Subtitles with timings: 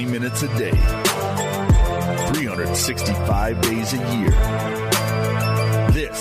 [0.00, 0.70] Twenty minutes a day,
[2.32, 4.30] 365 days a year.
[5.90, 6.18] This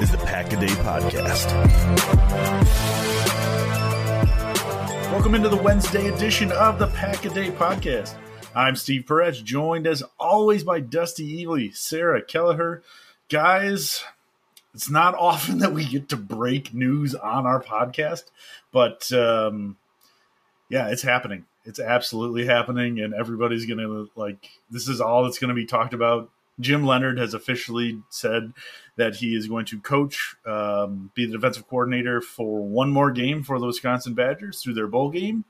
[0.00, 1.52] is the Pack a Day Podcast.
[5.10, 8.14] Welcome into the Wednesday edition of the Pack a Day Podcast.
[8.54, 12.84] I'm Steve Perez, joined as always by Dusty Evely, Sarah Kelleher.
[13.28, 14.04] Guys,
[14.74, 18.26] it's not often that we get to break news on our podcast,
[18.70, 19.76] but um,
[20.68, 21.46] yeah, it's happening.
[21.68, 24.48] It's absolutely happening, and everybody's gonna like.
[24.70, 26.30] This is all that's going to be talked about.
[26.60, 28.52] Jim leonard has officially said
[28.96, 33.44] that he is going to coach, um, be the defensive coordinator for one more game
[33.44, 35.44] for the Wisconsin Badgers through their bowl game,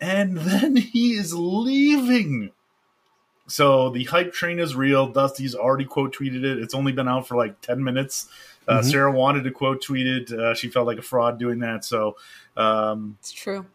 [0.00, 2.52] and then he is leaving.
[3.46, 5.08] So the hype train is real.
[5.08, 6.58] Dusty's already quote tweeted it.
[6.58, 8.28] It's only been out for like ten minutes.
[8.66, 8.88] Uh, Mm-hmm.
[8.88, 10.32] Sarah wanted to quote tweet it.
[10.32, 11.84] Uh, she felt like a fraud doing that.
[11.84, 12.16] So
[12.56, 13.66] um, It's true.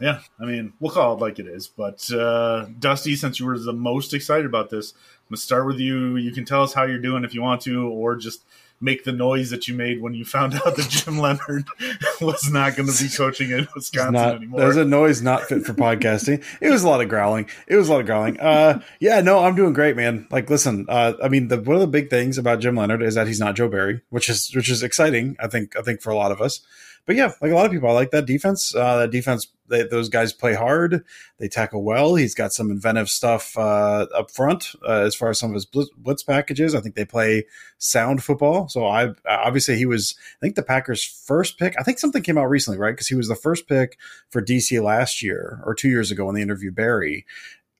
[0.00, 1.68] Yeah, I mean, we'll call it like it is.
[1.68, 5.78] But uh, Dusty, since you were the most excited about this, I'm gonna start with
[5.78, 6.16] you.
[6.16, 8.44] You can tell us how you're doing if you want to, or just
[8.80, 11.66] make the noise that you made when you found out that Jim Leonard
[12.20, 14.60] was not going to be coaching in Wisconsin not, anymore.
[14.60, 16.44] There's a noise not fit for podcasting.
[16.60, 17.48] It was a lot of growling.
[17.66, 18.38] It was a lot of growling.
[18.38, 20.26] Uh, yeah, no, I'm doing great, man.
[20.30, 23.14] Like, listen, uh, I mean, the, one of the big things about Jim Leonard is
[23.14, 25.36] that he's not Joe Barry, which is which is exciting.
[25.40, 26.60] I think I think for a lot of us.
[27.06, 28.74] But yeah, like a lot of people, I like that defense.
[28.74, 31.04] Uh, that defense, they, those guys play hard.
[31.38, 32.14] They tackle well.
[32.14, 35.66] He's got some inventive stuff uh, up front uh, as far as some of his
[35.66, 36.74] blitz, blitz packages.
[36.74, 37.44] I think they play
[37.76, 38.68] sound football.
[38.68, 40.14] So I obviously he was.
[40.18, 41.74] I think the Packers' first pick.
[41.78, 42.92] I think something came out recently, right?
[42.92, 43.98] Because he was the first pick
[44.30, 47.26] for DC last year or two years ago when they interviewed Barry.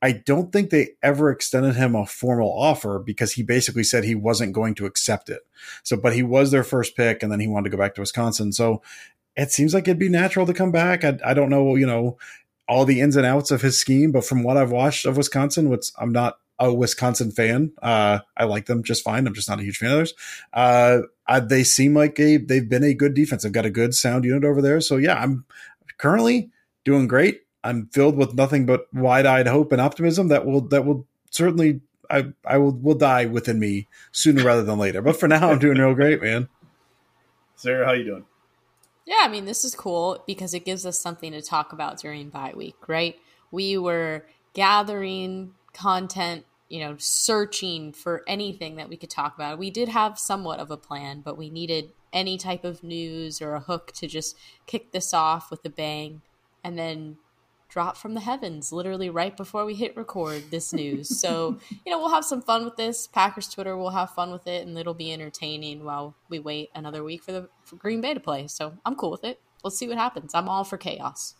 [0.04, 4.14] I don't think they ever extended him a formal offer because he basically said he
[4.14, 5.40] wasn't going to accept it.
[5.82, 8.02] So, but he was their first pick, and then he wanted to go back to
[8.02, 8.52] Wisconsin.
[8.52, 8.82] So,
[9.36, 11.04] it seems like it'd be natural to come back.
[11.04, 12.19] I, I don't know, you know,
[12.69, 15.69] all the ins and outs of his scheme, but from what I've watched of Wisconsin,
[15.69, 17.72] which I'm not a Wisconsin fan.
[17.82, 19.26] Uh, I like them just fine.
[19.26, 20.14] I'm just not a huge fan of theirs.
[20.52, 23.42] Uh, I, they seem like a they've been a good defense.
[23.42, 24.81] They've got a good sound unit over there.
[24.81, 25.44] So yeah, I'm
[25.98, 26.50] currently
[26.84, 27.42] doing great.
[27.62, 31.80] I'm filled with nothing but wide-eyed hope and optimism that will that will certainly
[32.10, 35.02] I I will will die within me sooner rather than later.
[35.02, 36.48] But for now, I'm doing real great, man.
[37.56, 38.25] Sarah, how you doing?
[39.06, 42.30] Yeah, I mean, this is cool because it gives us something to talk about during
[42.30, 43.18] bye week, right?
[43.50, 44.24] We were
[44.54, 49.58] gathering content, you know, searching for anything that we could talk about.
[49.58, 53.54] We did have somewhat of a plan, but we needed any type of news or
[53.54, 54.36] a hook to just
[54.66, 56.22] kick this off with a bang
[56.62, 57.18] and then
[57.75, 61.09] drop from the heavens literally right before we hit record this news.
[61.21, 63.09] So, you know, we'll have some fun with this.
[63.09, 67.03] Packers Twitter will have fun with it and it'll be entertaining while we wait another
[67.03, 68.47] week for the for Green Bay to play.
[68.47, 69.41] So, I'm cool with it.
[69.65, 70.37] Let's see what happens.
[70.37, 71.35] I'm all for chaos.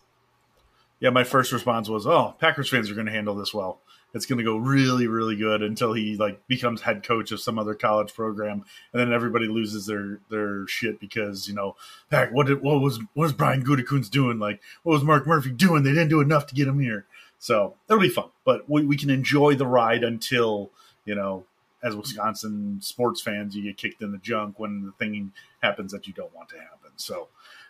[1.05, 3.81] Yeah, my first response was, "Oh, Packers fans are going to handle this well."
[4.15, 7.59] it's going to go really really good until he like becomes head coach of some
[7.59, 11.77] other college program and then everybody loses their their shit because you know
[12.11, 14.39] Pack, what did what was what was Brian Gutekunst doing?
[14.39, 15.83] Like what was Mark Murphy doing?
[15.83, 17.07] They didn't do enough to get him here.
[17.39, 20.71] So it'll be fun but we, we can enjoy the ride until
[21.05, 21.45] you know
[21.83, 26.07] as Wisconsin sports fans you get kicked in the junk when the thing happens that
[26.07, 26.93] you don't want to happen.
[26.97, 27.29] So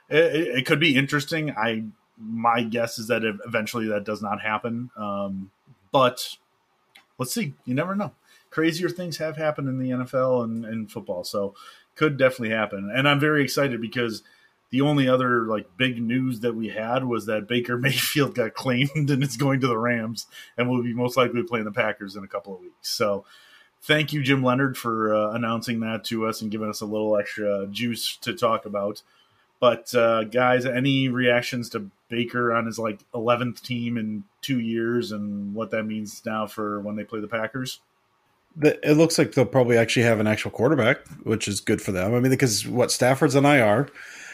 [0.09, 1.51] it, it could be interesting.
[1.53, 1.85] I
[2.19, 5.51] my guess is that eventually that does not happen um,
[5.91, 6.37] but
[7.19, 7.55] let's see.
[7.65, 8.13] You never know.
[8.51, 11.55] Crazier things have happened in the NFL and, and football, so
[11.95, 12.91] could definitely happen.
[12.95, 14.23] And I'm very excited because
[14.71, 19.11] the only other like big news that we had was that Baker Mayfield got claimed
[19.11, 20.27] and is going to the Rams
[20.57, 22.91] and will be most likely playing the Packers in a couple of weeks.
[22.91, 23.25] So
[23.83, 27.17] thank you, Jim Leonard, for uh, announcing that to us and giving us a little
[27.17, 29.03] extra juice to talk about.
[29.61, 35.13] But uh, guys, any reactions to Baker on his like 11th team in two years
[35.13, 37.81] and what that means now for when they play the Packers?
[38.63, 42.15] It looks like they'll probably actually have an actual quarterback, which is good for them.
[42.15, 43.89] I mean, because what Stafford's on IR,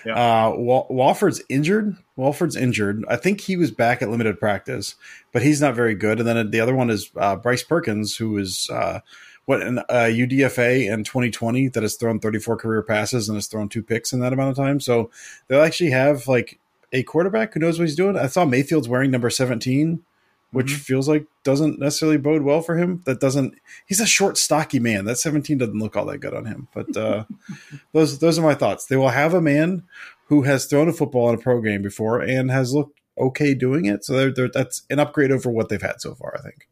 [0.05, 0.13] yeah.
[0.13, 1.97] uh, Wal- Wolford's injured.
[2.17, 3.03] Wolford's injured.
[3.09, 4.95] I think he was back at limited practice,
[5.33, 6.19] but he's not very good.
[6.19, 9.01] And then the other one is uh, Bryce Perkins, who is uh,
[9.51, 13.69] what an uh, UDFA in 2020 that has thrown 34 career passes and has thrown
[13.69, 14.79] two picks in that amount of time.
[14.79, 15.11] So
[15.49, 16.61] they'll actually have like
[16.93, 18.17] a quarterback who knows what he's doing.
[18.17, 20.05] I saw Mayfield's wearing number 17,
[20.53, 20.77] which mm-hmm.
[20.77, 23.03] feels like doesn't necessarily bode well for him.
[23.07, 23.57] That doesn't.
[23.87, 25.05] He's a short, stocky man.
[25.05, 26.69] That 17 doesn't look all that good on him.
[26.73, 27.25] But uh,
[27.93, 28.87] those those are my thoughts.
[28.87, 29.83] They will have a man
[30.27, 33.87] who has thrown a football in a pro game before and has looked okay doing
[33.87, 34.05] it.
[34.05, 36.37] So they're, they're, that's an upgrade over what they've had so far.
[36.39, 36.69] I think.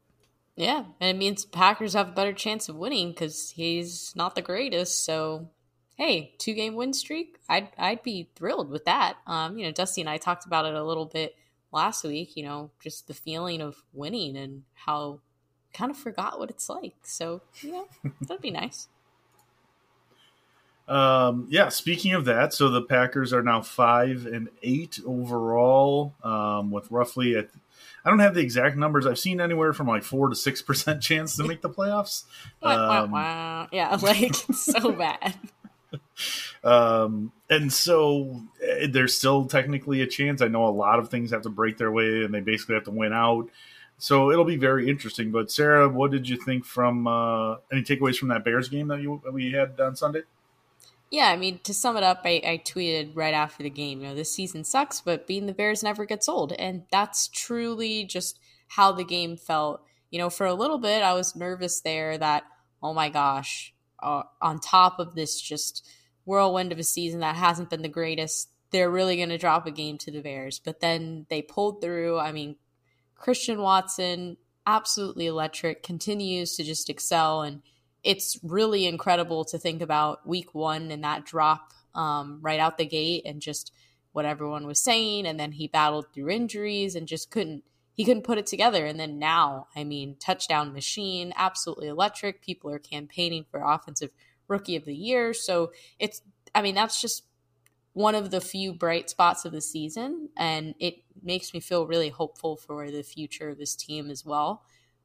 [0.59, 4.43] Yeah, and it means Packers have a better chance of winning because he's not the
[4.43, 5.05] greatest.
[5.05, 5.51] So,
[5.97, 9.19] hey, two game win streak, I'd I'd be thrilled with that.
[9.25, 11.37] Um, you know, Dusty and I talked about it a little bit
[11.71, 12.37] last week.
[12.37, 15.21] You know, just the feeling of winning and how
[15.73, 16.97] kind of forgot what it's like.
[17.05, 17.85] So, yeah,
[18.23, 18.89] that'd be nice.
[20.89, 26.73] Um, yeah, speaking of that, so the Packers are now five and eight overall, um,
[26.73, 27.45] with roughly a
[28.09, 29.07] I don't have the exact numbers.
[29.07, 32.25] I've seen anywhere from like four to six percent chance to make the playoffs.
[32.63, 33.13] Um,
[33.71, 35.35] yeah, like so bad.
[36.65, 40.41] Um, and so eh, there's still technically a chance.
[40.41, 42.85] I know a lot of things have to break their way, and they basically have
[42.85, 43.51] to win out.
[43.99, 45.31] So it'll be very interesting.
[45.31, 49.03] But Sarah, what did you think from uh, any takeaways from that Bears game that
[49.03, 50.23] you we had on Sunday?
[51.11, 54.09] Yeah, I mean, to sum it up, I, I, tweeted right after the game, you
[54.09, 56.53] know, this season sucks, but being the Bears never gets old.
[56.53, 58.39] And that's truly just
[58.69, 59.83] how the game felt.
[60.11, 62.45] You know, for a little bit, I was nervous there that,
[62.83, 63.73] oh my gosh,
[64.03, 65.87] uh, on top of this just
[66.25, 69.71] whirlwind of a season that hasn't been the greatest, they're really going to drop a
[69.71, 70.61] game to the Bears.
[70.63, 72.19] But then they pulled through.
[72.19, 72.57] I mean,
[73.15, 77.43] Christian Watson, absolutely electric, continues to just excel.
[77.43, 77.63] And
[78.03, 82.87] it's really incredible to think about week one and that drop um, right out the
[82.87, 83.73] gate and just
[84.13, 85.27] what everyone was saying.
[85.27, 87.65] And then he battled through injuries and just couldn't
[87.95, 88.87] he couldn't put it together.
[88.87, 92.43] And then now, I mean, touchdown machine, absolutely electric.
[92.43, 94.11] People are campaigning for offensive
[94.47, 95.35] rookie of the year.
[95.35, 96.23] So it's
[96.55, 97.25] I mean, that's just
[97.93, 100.29] one of the few bright spots of the season.
[100.37, 104.63] And it makes me feel really hopeful for the future of this team as well.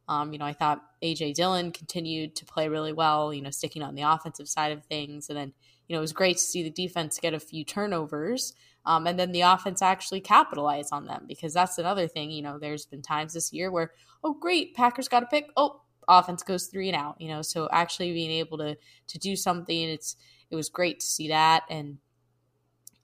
[0.07, 3.83] Um, you know, I thought AJ Dillon continued to play really well, you know, sticking
[3.83, 5.29] on the offensive side of things.
[5.29, 5.53] And then,
[5.87, 8.53] you know, it was great to see the defense get a few turnovers.
[8.85, 12.31] Um, and then the offense actually capitalize on them because that's another thing.
[12.31, 13.91] You know, there's been times this year where,
[14.23, 15.47] oh, great, Packers got a pick.
[15.55, 17.41] Oh, offense goes three and out, you know.
[17.41, 18.75] So actually being able to
[19.07, 20.17] to do something, it's
[20.51, 21.63] it was great to see that.
[21.69, 21.97] And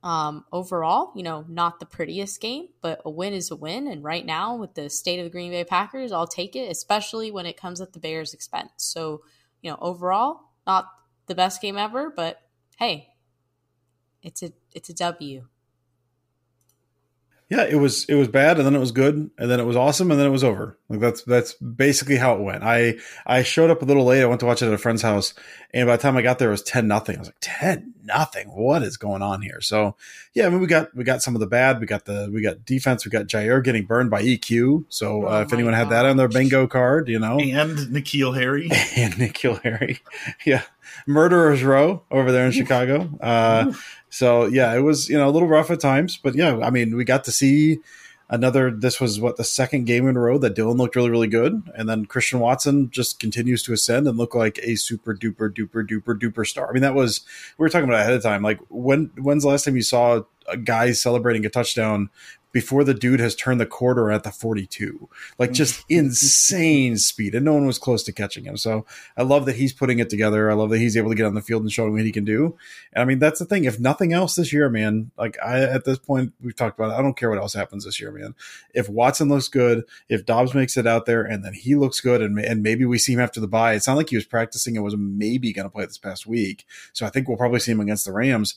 [0.02, 3.88] um, overall, you know, not the prettiest game, but a win is a win.
[3.88, 7.32] And right now, with the state of the Green Bay Packers, I'll take it, especially
[7.32, 8.72] when it comes at the Bears' expense.
[8.78, 9.24] So,
[9.62, 10.88] you know, overall, not
[11.26, 12.42] the best game ever, but
[12.78, 13.10] hey,
[14.22, 15.48] it's a it's a W
[17.50, 19.76] yeah, it was it was bad, and then it was good, and then it was
[19.76, 20.78] awesome, and then it was over.
[20.88, 22.64] Like that's that's basically how it went.
[22.64, 24.22] I I showed up a little late.
[24.22, 25.34] I went to watch it at a friend's house,
[25.74, 27.16] and by the time I got there, it was ten nothing.
[27.16, 28.50] I was like ten nothing.
[28.50, 29.62] What is going on here?
[29.62, 29.96] So
[30.36, 31.80] yeah, I mean we got we got some of the bad.
[31.80, 33.04] We got the we got defense.
[33.04, 34.86] We got Jaire getting burned by EQ.
[34.90, 35.80] So uh, oh if anyone gosh.
[35.80, 40.02] had that on their bingo card, you know, and N'Keal Harry and N'Keal Harry,
[40.46, 40.62] yeah.
[41.08, 43.10] Murderers row over there in Chicago.
[43.22, 43.74] Uh,
[44.10, 46.96] so yeah, it was you know a little rough at times, but yeah, I mean
[46.96, 47.80] we got to see
[48.30, 48.72] another.
[48.72, 51.70] This was what the second game in a row that Dillon looked really really good,
[51.76, 55.88] and then Christian Watson just continues to ascend and look like a super duper duper
[55.88, 56.70] duper duper star.
[56.70, 57.22] I mean that was
[57.58, 58.42] we were talking about ahead of time.
[58.42, 62.10] Like when when's the last time you saw a guy celebrating a touchdown
[62.52, 65.08] before the dude has turned the quarter at the 42.
[65.38, 67.36] Like just insane speed.
[67.36, 68.58] And no one was close to catching him.
[68.58, 70.50] So I love that he's putting it together.
[70.50, 72.26] I love that he's able to get on the field and showing what he can
[72.26, 72.58] do.
[72.94, 73.66] And I mean, that's the thing.
[73.66, 77.00] If nothing else this year, man, like I, at this point, we've talked about it.
[77.00, 78.34] I don't care what else happens this year, man.
[78.74, 82.22] If Watson looks good, if Doubs makes it out there and then he looks good
[82.22, 84.76] and, and maybe we see him after the bye, it's not like he was practicing
[84.76, 86.66] and was maybe going to play this past week.
[86.94, 88.56] So I think we'll probably see him against the Rams.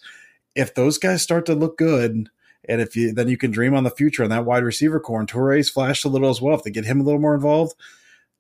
[0.55, 2.29] If those guys start to look good,
[2.69, 5.21] and if you then you can dream on the future on that wide receiver core.
[5.21, 6.57] And Toure's flashed a little as well.
[6.57, 7.75] If they get him a little more involved,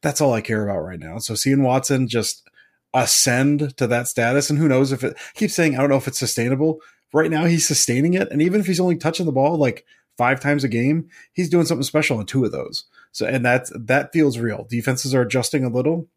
[0.00, 1.18] that's all I care about right now.
[1.18, 2.48] So seeing Watson just
[2.94, 6.08] ascend to that status, and who knows if it keeps saying I don't know if
[6.08, 6.80] it's sustainable.
[7.12, 9.84] Right now he's sustaining it, and even if he's only touching the ball like
[10.16, 12.84] five times a game, he's doing something special on two of those.
[13.12, 14.66] So and that's that feels real.
[14.68, 16.08] Defenses are adjusting a little.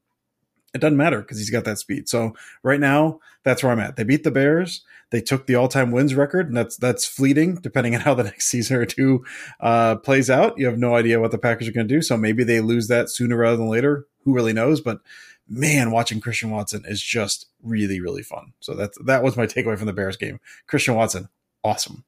[0.75, 2.10] It doesn't matter because he's got that speed.
[2.10, 3.96] So right now, that's where I'm at.
[3.96, 4.84] They beat the Bears.
[5.10, 8.48] They took the all-time wins record, and that's that's fleeting, depending on how the next
[8.48, 9.24] season or two
[9.62, 10.58] uh, plays out.
[10.58, 12.89] You have no idea what the Packers are going to do, so maybe they lose
[12.89, 14.05] that sooner rather than later.
[14.25, 14.82] Who really knows?
[14.82, 15.00] But
[15.48, 18.51] man, watching Christian Watson is just really, really fun.
[18.60, 20.41] So that's that was my takeaway from the Bears game.
[20.67, 21.29] Christian Watson,
[21.63, 22.03] awesome.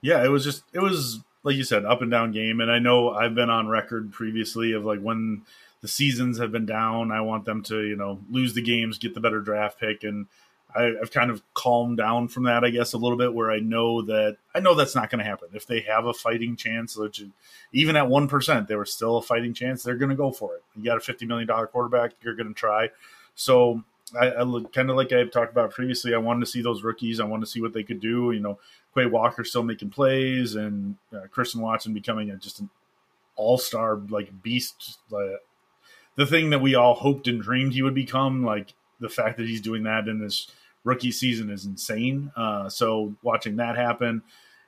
[0.00, 2.80] Yeah, it was just it was like you said, up and down game, and I
[2.80, 5.42] know I've been on record previously of like when
[5.80, 9.14] the seasons have been down, I want them to you know lose the games, get
[9.14, 10.26] the better draft pick, and
[10.74, 13.58] I, have kind of calmed down from that, I guess, a little bit, where I
[13.58, 15.48] know that I know that's not going to happen.
[15.54, 17.22] If they have a fighting chance, which
[17.72, 19.82] even at one percent, they were still a fighting chance.
[19.82, 20.62] They're going to go for it.
[20.76, 22.90] You got a fifty million dollar quarterback, you're going to try.
[23.34, 23.82] So
[24.18, 26.14] I, I kind of like I've talked about previously.
[26.14, 27.20] I wanted to see those rookies.
[27.20, 28.32] I wanted to see what they could do.
[28.32, 28.58] You know,
[28.94, 32.68] Quay Walker still making plays, and uh, Christian Watson becoming a, just an
[33.36, 34.98] all star like beast.
[36.18, 39.46] The thing that we all hoped and dreamed he would become, like the fact that
[39.46, 40.48] he's doing that in this
[40.84, 42.30] rookie season is insane.
[42.36, 44.22] Uh, so watching that happen,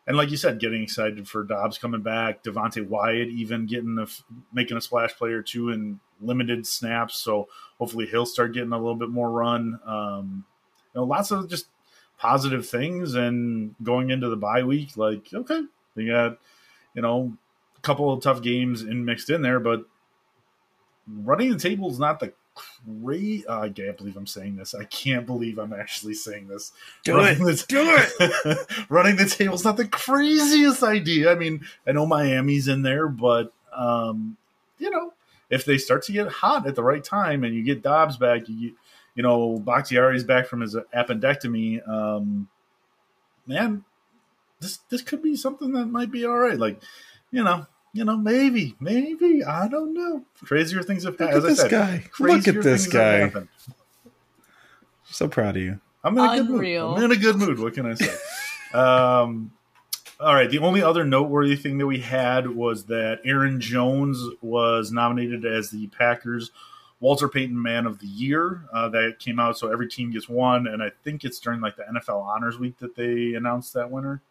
[0.06, 4.06] and like you said, getting excited for Doubs coming back, Devonte Wyatt even getting a,
[4.52, 7.20] making a splash play or two in limited snaps.
[7.20, 9.78] So hopefully he'll start getting a little bit more run.
[9.86, 10.44] Um,
[10.94, 11.66] you know, lots of just
[12.18, 13.14] positive things.
[13.14, 15.62] And going into the bye week, like okay,
[15.94, 16.38] we got
[16.94, 17.36] you know
[17.76, 19.84] a couple of tough games in mixed in there, but
[21.22, 22.32] running the table is not the
[23.02, 23.44] great.
[23.48, 24.74] Uh, I can't believe I'm saying this.
[24.74, 26.72] I can't believe I'm actually saying this.
[27.04, 27.58] Do running it.
[27.58, 28.86] The, Do it.
[28.88, 31.32] running the table is not the craziest idea.
[31.32, 34.36] I mean, I know Miami's in there, but um,
[34.78, 35.12] you know,
[35.48, 38.48] if they start to get hot at the right time and you get Doubs back,
[38.48, 38.74] you
[39.14, 41.86] you know, Bakhtiari's back from his appendectomy.
[41.88, 42.48] Um,
[43.46, 43.84] man,
[44.60, 46.58] this this could be something that might be all right.
[46.58, 46.80] Like,
[47.30, 50.24] you know, you know, maybe, maybe I don't know.
[50.44, 51.42] Crazier things have happened.
[51.42, 52.04] Look at this guy.
[52.18, 53.32] Look at this guy.
[55.04, 55.80] So proud of you.
[56.04, 56.44] I'm in a Unreal.
[56.44, 56.98] good mood.
[56.98, 57.58] I'm in a good mood.
[57.58, 58.14] What can I say?
[58.74, 59.52] um,
[60.18, 60.50] all right.
[60.50, 65.70] The only other noteworthy thing that we had was that Aaron Jones was nominated as
[65.70, 66.52] the Packers
[67.00, 68.62] Walter Payton Man of the Year.
[68.72, 71.76] Uh, that came out, so every team gets one, and I think it's during like
[71.76, 74.22] the NFL Honors Week that they announced that winner,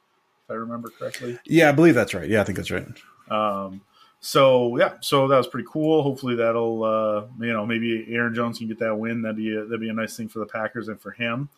[0.45, 1.37] if I remember correctly.
[1.45, 2.29] Yeah, I believe that's right.
[2.29, 2.87] Yeah, I think that's right.
[3.29, 3.81] Um,
[4.21, 6.03] so yeah, so that was pretty cool.
[6.03, 9.21] Hopefully that'll uh, you know maybe Aaron Jones can get that win.
[9.21, 11.49] That'd be a, that'd be a nice thing for the Packers and for him.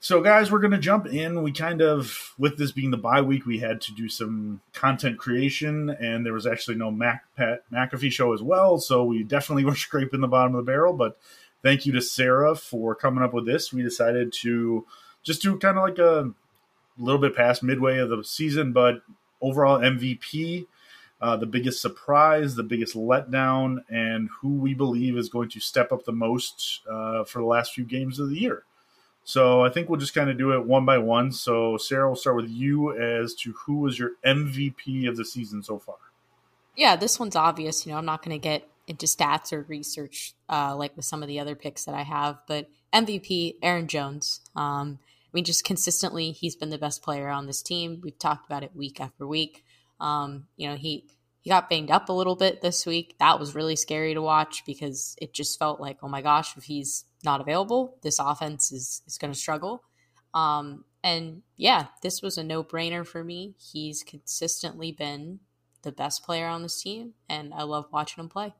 [0.00, 1.42] So guys, we're gonna jump in.
[1.42, 5.18] We kind of with this being the bye week, we had to do some content
[5.18, 8.78] creation, and there was actually no Mac Pat McAfee show as well.
[8.78, 10.94] So we definitely were scraping the bottom of the barrel.
[10.94, 11.18] But
[11.62, 13.72] thank you to Sarah for coming up with this.
[13.72, 14.86] We decided to
[15.22, 16.30] just do kind of like a
[16.98, 19.02] little bit past midway of the season, but
[19.44, 20.66] overall MVP,
[21.20, 25.92] uh, the biggest surprise, the biggest letdown, and who we believe is going to step
[25.92, 28.64] up the most uh, for the last few games of the year.
[29.24, 31.32] So I think we'll just kind of do it one by one.
[31.32, 35.62] So Sarah, we'll start with you as to who was your MVP of the season
[35.62, 35.96] so far.
[36.76, 37.86] Yeah, this one's obvious.
[37.86, 41.22] You know, I'm not going to get into stats or research uh, like with some
[41.22, 44.40] of the other picks that I have, but MVP Aaron Jones.
[44.54, 44.98] Um,
[45.34, 48.00] mean, just consistently, he's been the best player on this team.
[48.02, 49.64] We've talked about it week after week.
[50.00, 51.06] Um, you know, he
[51.40, 53.16] he got banged up a little bit this week.
[53.18, 56.64] That was really scary to watch because it just felt like, oh my gosh, if
[56.64, 59.82] he's not available, this offense is is going to struggle.
[60.32, 63.54] Um, and yeah, this was a no brainer for me.
[63.58, 65.40] He's consistently been
[65.82, 68.54] the best player on this team, and I love watching him play.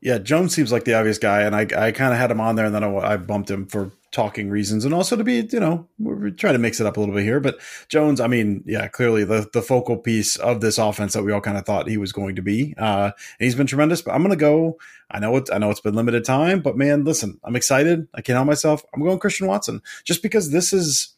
[0.00, 2.56] Yeah, Jones seems like the obvious guy, and I, I kind of had him on
[2.56, 5.60] there, and then I, I, bumped him for talking reasons, and also to be, you
[5.60, 7.40] know, we're trying to mix it up a little bit here.
[7.40, 11.32] But Jones, I mean, yeah, clearly the the focal piece of this offense that we
[11.32, 14.00] all kind of thought he was going to be, uh, and he's been tremendous.
[14.00, 14.78] But I'm going to go.
[15.10, 15.50] I know it.
[15.52, 18.08] I know it's been limited time, but man, listen, I'm excited.
[18.14, 18.84] I can't help myself.
[18.94, 21.14] I'm going Christian Watson just because this is.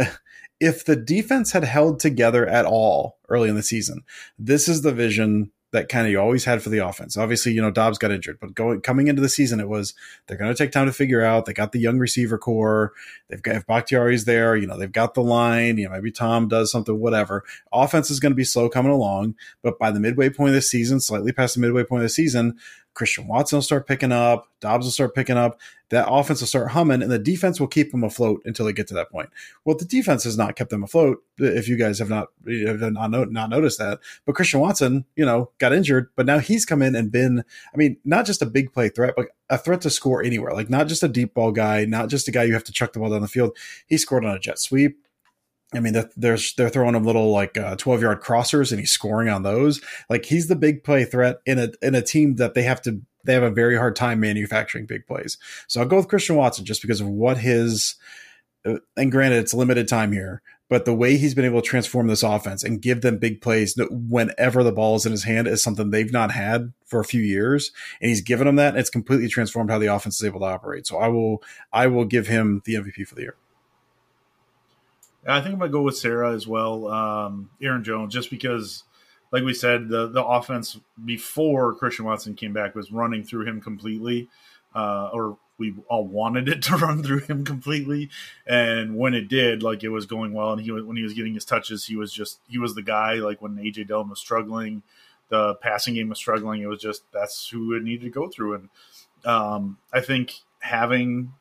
[0.59, 4.03] if the defense had held together at all early in the season,
[4.39, 7.17] this is the vision that kind of you always had for the offense.
[7.17, 9.95] Obviously, you know, Doubs got injured, but going coming into the season, it was
[10.27, 11.45] they're going to take time to figure out.
[11.45, 12.93] They got the young receiver core.
[13.29, 15.79] They've got if Bakhtiari's there, you know, they've got the line.
[15.79, 17.45] You know, maybe Tom does something, whatever.
[17.73, 20.63] Offense is going to be slow coming along, but by the midway point of the
[20.63, 22.59] season, slightly past the midway point of the season,
[22.97, 25.61] Christian Watson will start picking up, Doubs will start picking up,
[25.91, 28.89] that offense will start humming, and the defense will keep them afloat until they get
[28.89, 29.29] to that point.
[29.65, 31.23] Well, the defense has not kept them afloat.
[31.37, 35.51] If you guys have not have not, not noticed that, but Christian Watson, you know,
[35.59, 38.73] got injured, but now he's come in and been, I mean, not just a big
[38.73, 40.53] play threat, but a threat to score anywhere.
[40.53, 42.95] Like not just a deep ball guy, not just a guy you have to chuck
[42.95, 43.57] the ball down the field.
[43.87, 45.06] He scored on a jet sweep.
[45.75, 49.29] I mean, they're they're throwing him little like uh, twelve yard crossers, and he's scoring
[49.29, 49.81] on those.
[50.09, 53.01] Like he's the big play threat in a in a team that they have to
[53.25, 55.39] they have a very hard time manufacturing big plays.
[55.67, 57.97] So I'll go with Christian Watson just because of what his
[58.65, 62.07] uh, and granted it's limited time here, but the way he's been able to transform
[62.07, 65.63] this offense and give them big plays whenever the ball is in his hand is
[65.63, 68.71] something they've not had for a few years, and he's given them that.
[68.71, 70.87] And it's completely transformed how the offense is able to operate.
[70.87, 71.43] So I will
[71.73, 73.37] I will give him the MVP for the year.
[75.27, 78.85] I think I'm gonna go with Sarah as well, um, Aaron Jones, just because,
[79.33, 83.61] like we said, the the offense before Christian Watson came back was running through him
[83.61, 84.29] completely,
[84.75, 88.11] uh, or we all wanted it to run through him completely.
[88.47, 91.35] And when it did, like it was going well, and he when he was getting
[91.35, 93.15] his touches, he was just he was the guy.
[93.15, 94.83] Like when AJ Dillon was struggling,
[95.29, 96.63] the passing game was struggling.
[96.63, 98.55] It was just that's who it needed to go through.
[98.55, 98.69] And
[99.25, 101.33] um, I think having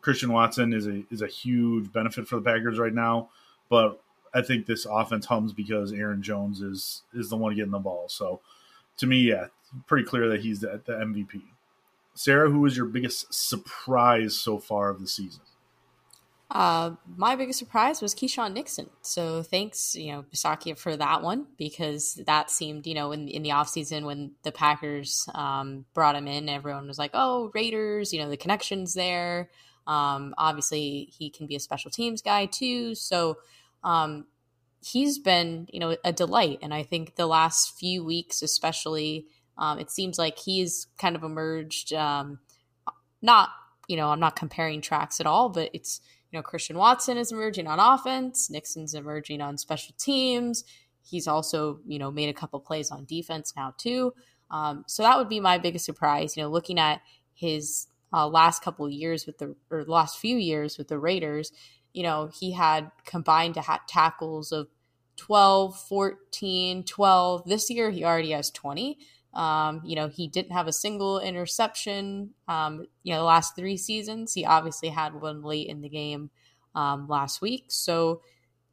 [0.00, 3.28] Christian Watson is a is a huge benefit for the Packers right now,
[3.68, 4.02] but
[4.32, 8.08] I think this offense hums because Aaron Jones is is the one getting the ball.
[8.08, 8.40] So
[8.98, 9.46] to me, yeah,
[9.86, 11.42] pretty clear that he's the, the MVP.
[12.14, 15.40] Sarah, who was your biggest surprise so far of the season?
[16.50, 18.90] Uh, my biggest surprise was Keisean Nixon.
[19.02, 23.42] So thanks, you know, Bisaccia for that one because that seemed, you know, in, in
[23.42, 28.20] the offseason when the Packers um, brought him in, everyone was like, oh, Raiders, you
[28.20, 29.48] know, the connection's there.
[29.86, 32.94] Um, obviously, he can be a special teams guy too.
[32.94, 33.38] So
[33.82, 34.26] um,
[34.82, 36.58] he's been, you know, a delight.
[36.62, 39.26] And I think the last few weeks, especially,
[39.58, 41.92] um, it seems like he's kind of emerged.
[41.92, 42.38] Um,
[43.22, 43.50] not,
[43.88, 47.32] you know, I'm not comparing tracks at all, but it's, you know, Christian Watson is
[47.32, 50.64] emerging on offense, Nixon's emerging on special teams.
[51.02, 54.14] He's also, you know, made a couple plays on defense now too.
[54.50, 56.36] Um, so that would be my biggest surprise.
[56.36, 57.02] You know, looking at
[57.34, 61.52] his uh, last couple years with the or last few years with the Raiders,
[61.92, 64.68] you know, he had combined to ha- tackles of
[65.16, 67.44] 12, 14, 12.
[67.46, 68.98] This year he already has 20.
[69.32, 72.30] Um, you know, he didn't have a single interception.
[72.48, 76.30] Um, you know, the last three seasons, he obviously had one late in the game
[76.74, 77.66] um, last week.
[77.68, 78.22] So,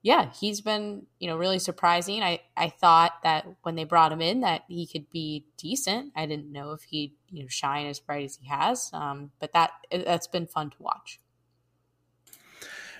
[0.01, 2.21] yeah, he's been you know really surprising.
[2.21, 6.13] I I thought that when they brought him in that he could be decent.
[6.15, 8.89] I didn't know if he'd you know shine as bright as he has.
[8.93, 11.19] Um, but that that's been fun to watch.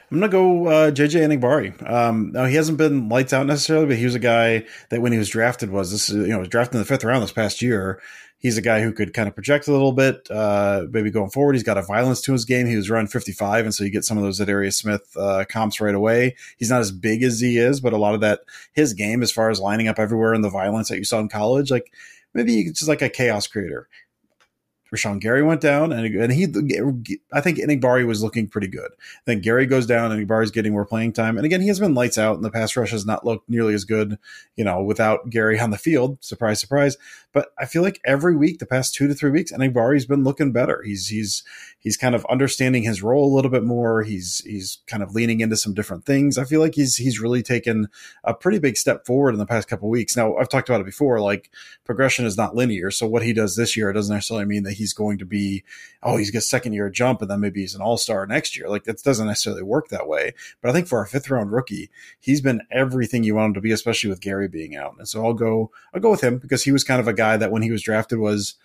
[0.10, 1.90] I'm gonna go uh, JJ Enagbare.
[1.90, 5.12] Um, now he hasn't been lights out necessarily, but he was a guy that when
[5.12, 7.62] he was drafted was this you know was drafted in the fifth round this past
[7.62, 8.02] year.
[8.40, 11.54] He's a guy who could kind of project a little bit, uh, maybe going forward.
[11.54, 12.68] He's got a violence to his game.
[12.68, 15.82] He was running 55, and so you get some of those Za'Darius Smith uh, comps
[15.82, 16.36] right away.
[16.58, 18.42] He's not as big as he is, but a lot of that
[18.74, 21.30] his game as far as lining up everywhere and the violence that you saw in
[21.30, 21.92] college, like
[22.34, 23.90] maybe he's just like a chaos creator.
[24.94, 26.46] Rashan Gary went down, and, and he,
[27.34, 28.92] I think Enagbare was looking pretty good.
[29.26, 31.38] Then Gary goes down, and Enagbare's getting more playing time.
[31.38, 33.74] And again, he has been lights out, and the pass rush has not looked nearly
[33.74, 34.18] as good,
[34.56, 36.18] you know, without Gary on the field.
[36.24, 36.98] Surprise, surprise.
[37.34, 40.52] But I feel like every week, the past two to three weeks, Enagbare's been looking
[40.52, 40.82] better.
[40.84, 41.44] He's he's
[41.88, 44.04] he's kind of understanding his role a little bit more.
[44.04, 46.38] He's he's kind of leaning into some different things.
[46.38, 47.88] I feel like he's he's really taken
[48.26, 50.18] a pretty big step forward in the past couple weeks.
[50.18, 51.22] Now, I've talked about it before.
[51.22, 51.50] Like
[51.86, 54.92] progression is not linear, so what he does this year doesn't necessarily mean that he's
[54.92, 55.64] going to be,
[56.04, 58.68] oh, he's got second year jump and then maybe he's an all star next year.
[58.68, 60.34] Like that doesn't necessarily work that way.
[60.62, 63.62] But I think for a fifth round rookie, he's been everything you want him to
[63.62, 64.96] be, especially with Gary being out.
[64.98, 67.38] And so I'll go, I'll go with him because he was kind of a guy
[67.38, 68.56] that when he was drafted was,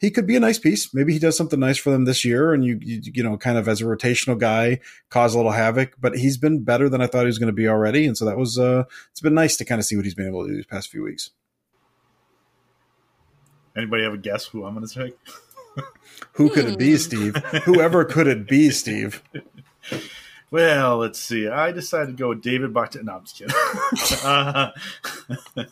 [0.00, 0.92] he could be a nice piece.
[0.94, 3.58] Maybe he does something nice for them this year, and you, you, you know, kind
[3.58, 5.94] of as a rotational guy, cause a little havoc.
[6.00, 8.24] But he's been better than I thought he was going to be already, and so
[8.24, 10.50] that was uh, it's been nice to kind of see what he's been able to
[10.50, 11.30] do these past few weeks.
[13.76, 15.18] Anybody have a guess who I'm going to pick?
[16.32, 17.36] Who could it be, Steve?
[17.64, 19.22] Whoever could it be, Steve?
[20.50, 21.46] Well, let's see.
[21.46, 23.06] I decided to go with David Barton.
[23.06, 23.54] No, I'm just kidding.
[24.24, 24.70] uh,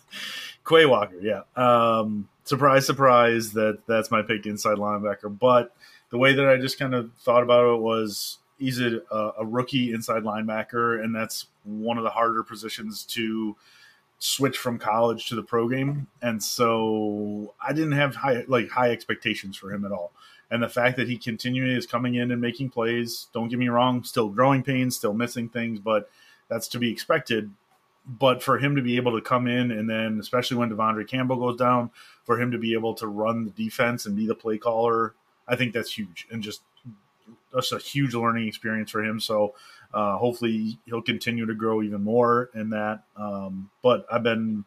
[0.69, 1.43] Quay Walker, yeah.
[1.57, 5.37] Um, surprise, surprise that that's my pick inside linebacker.
[5.37, 5.75] But
[6.11, 9.93] the way that I just kind of thought about it was he's a, a rookie
[9.93, 13.57] inside linebacker, and that's one of the harder positions to
[14.19, 16.09] switch from college to the pro game.
[16.23, 20.13] And so I didn't have high like high expectations for him at all.
[20.51, 23.69] And the fact that he continually is coming in and making plays, don't get me
[23.69, 26.11] wrong, still growing pains, still missing things, but
[26.49, 27.51] that's to be expected.
[28.09, 31.37] But for him to be able to come in and then, especially when De'Vondre Campbell
[31.37, 31.91] goes down,
[32.25, 35.15] for him to be able to run the defense and be the play caller,
[35.47, 36.63] I think that's huge and just
[37.55, 39.21] that's a huge learning experience for him.
[39.21, 39.55] So
[39.93, 43.05] uh, hopefully he'll continue to grow even more in that.
[43.17, 44.65] Um, but I've been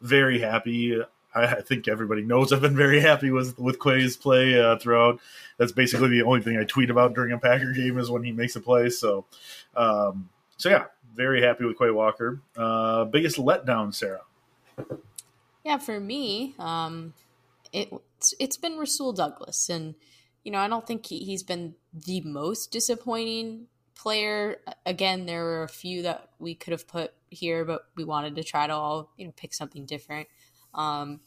[0.00, 1.00] very happy.
[1.34, 5.20] I, think everybody knows I've been very happy with with Quay's play uh, throughout.
[5.58, 8.32] That's basically the only thing I tweet about during a Packer game is when he
[8.32, 8.88] makes a play.
[8.88, 9.26] So,
[9.76, 10.84] um, so yeah,
[11.16, 12.40] very happy with Quay Walker.
[12.56, 14.20] Uh, biggest letdown, Sarah.
[15.64, 17.14] Yeah, for me, um,
[17.72, 17.92] it
[18.38, 19.94] it's been Rasul Douglas, and
[20.44, 24.58] you know I don't think he, he's been the most disappointing player.
[24.84, 28.44] Again, there were a few that we could have put here, but we wanted to
[28.44, 30.28] try to all you know pick something different.
[30.74, 31.20] Um,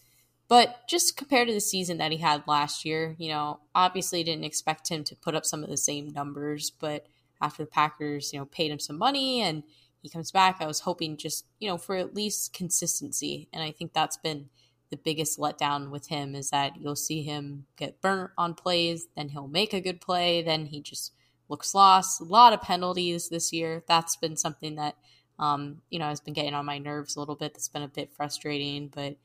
[0.47, 4.45] but just compared to the season that he had last year, you know, obviously didn't
[4.45, 7.05] expect him to put up some of the same numbers, but
[7.41, 9.63] after the Packers, you know, paid him some money and
[10.01, 13.49] he comes back, I was hoping just, you know, for at least consistency.
[13.51, 14.49] And I think that's been
[14.89, 19.29] the biggest letdown with him is that you'll see him get burnt on plays, then
[19.29, 21.13] he'll make a good play, then he just
[21.49, 22.21] looks lost.
[22.21, 23.83] A lot of penalties this year.
[23.87, 24.95] That's been something that
[25.39, 27.53] um, you know, has been getting on my nerves a little bit.
[27.53, 29.15] That's been a bit frustrating, but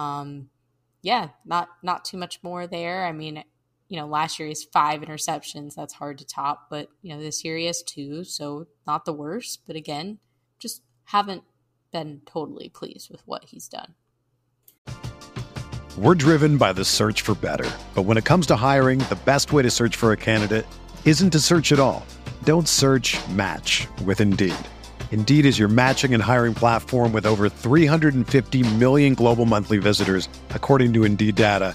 [0.00, 0.48] um,
[1.02, 3.04] yeah, not not too much more there.
[3.04, 3.42] I mean,
[3.88, 5.74] you know, last year he has five interceptions.
[5.74, 9.12] That's hard to top, but you know, this year he has two, so not the
[9.12, 9.62] worst.
[9.66, 10.18] But again,
[10.58, 11.42] just haven't
[11.90, 13.94] been totally pleased with what he's done.
[15.96, 19.52] We're driven by the search for better, but when it comes to hiring, the best
[19.52, 20.66] way to search for a candidate
[21.04, 22.06] isn't to search at all.
[22.44, 23.16] Don't search.
[23.30, 24.54] Match with Indeed.
[25.10, 30.92] Indeed is your matching and hiring platform with over 350 million global monthly visitors, according
[30.92, 31.74] to Indeed data,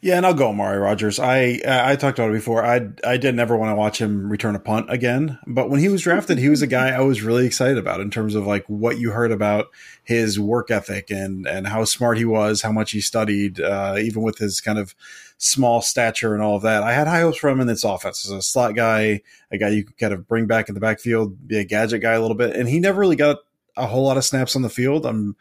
[0.00, 1.18] Yeah, and I'll go Amari Rogers.
[1.18, 2.64] I I talked about it before.
[2.64, 5.38] I I did never want to watch him return a punt again.
[5.44, 8.10] But when he was drafted, he was a guy I was really excited about in
[8.10, 9.66] terms of like what you heard about
[10.04, 14.22] his work ethic and and how smart he was, how much he studied, uh, even
[14.22, 14.94] with his kind of
[15.36, 16.84] small stature and all of that.
[16.84, 19.70] I had high hopes for him in this offense as a slot guy, a guy
[19.70, 22.36] you could kind of bring back in the backfield, be a gadget guy a little
[22.36, 23.38] bit, and he never really got
[23.78, 25.06] a whole lot of snaps on the field.
[25.06, 25.36] I'm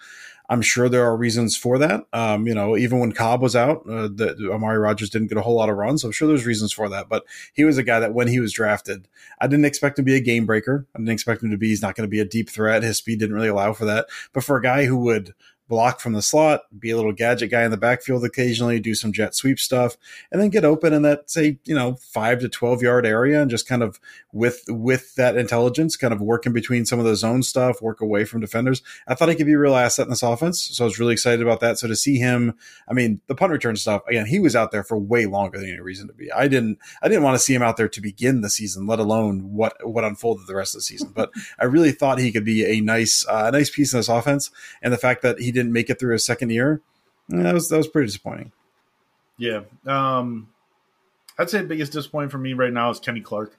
[0.50, 2.06] I'm sure there are reasons for that.
[2.13, 5.41] Um, you know, even when Cobb was out, uh, the, Amari Rogers didn't get a
[5.41, 6.02] whole lot of runs.
[6.02, 7.10] So I'm sure there's reasons for that.
[7.10, 9.10] But he was a guy that when he was drafted,
[9.41, 10.88] I didn't expect him to be a game breaker.
[10.95, 12.84] I didn't expect him to be, he's not going to be a deep threat.
[12.84, 14.08] His speed didn't really allow for that.
[14.32, 15.34] But for a guy who would
[15.67, 19.12] block from the slot, be a little gadget guy in the backfield occasionally, do some
[19.12, 19.97] jet sweep stuff,
[20.32, 23.51] and then get open in that say you know five to twelve yard area, and
[23.51, 23.99] just kind of
[24.32, 28.01] with with that intelligence, kind of work in between some of the zone stuff, work
[28.01, 28.82] away from defenders.
[29.08, 31.13] I thought he could be a real asset in this offense, so I was really
[31.13, 31.77] excited about that.
[31.80, 32.56] So to see him,
[32.88, 35.69] I mean, the punt return stuff again, he was out there for way longer than
[35.69, 36.32] any reason to be.
[36.32, 38.99] I didn't I didn't want to see him out there to begin the season, let
[38.99, 41.12] alone what what unfolded the rest of the season.
[41.13, 44.10] But I really thought he could be a nice uh, a nice piece in this
[44.10, 44.49] offense,
[44.82, 46.82] and the fact that he didn't make it through his second year,
[47.30, 48.52] that was that was pretty disappointing.
[49.38, 50.48] Yeah, um,
[51.38, 53.58] I'd say the biggest disappointment for me right now is Kenny Clark.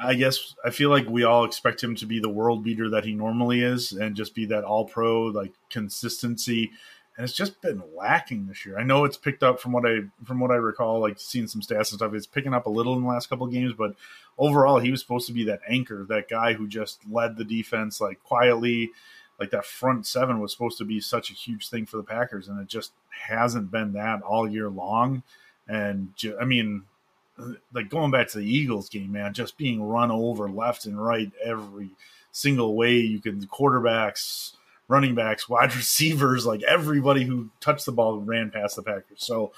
[0.00, 3.04] I guess I feel like we all expect him to be the world beater that
[3.04, 6.70] he normally is, and just be that all pro like consistency.
[7.16, 8.78] and it's just been lacking this year.
[8.78, 11.60] I know it's picked up from what I from what I recall, like seeing some
[11.60, 12.14] stats and stuff.
[12.14, 13.96] It's picking up a little in the last couple games, but
[14.38, 18.00] overall, he was supposed to be that anchor, that guy who just led the defense
[18.00, 18.92] like quietly.
[19.38, 22.48] Like that front seven was supposed to be such a huge thing for the Packers,
[22.48, 22.92] and it just
[23.28, 25.22] hasn't been that all year long.
[25.68, 26.84] And I mean,
[27.72, 31.30] like going back to the Eagles game, man, just being run over left and right
[31.44, 31.90] every
[32.32, 33.40] single way you can.
[33.46, 34.54] Quarterbacks,
[34.88, 39.24] running backs, wide receivers, like everybody who touched the ball ran past the Packers.
[39.24, 39.52] So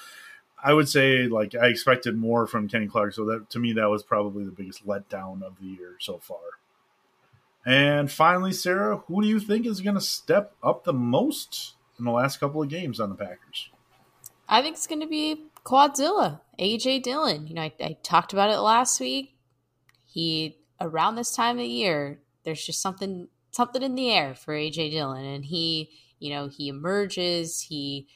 [0.63, 3.15] I would say like I expected more from Kenny Clark.
[3.15, 6.39] So that to me that was probably the biggest letdown of the year so far.
[7.65, 12.05] And finally, Sarah, who do you think is going to step up the most in
[12.05, 13.71] the last couple of games on the Packers?
[14.49, 17.47] I think it's going to be Quadzilla, AJ Dillon.
[17.47, 19.37] You know, I, I talked about it last week.
[20.07, 24.91] He around this time of year, there's just something something in the air for AJ
[24.91, 28.09] Dillon, and he, you know, he emerges, he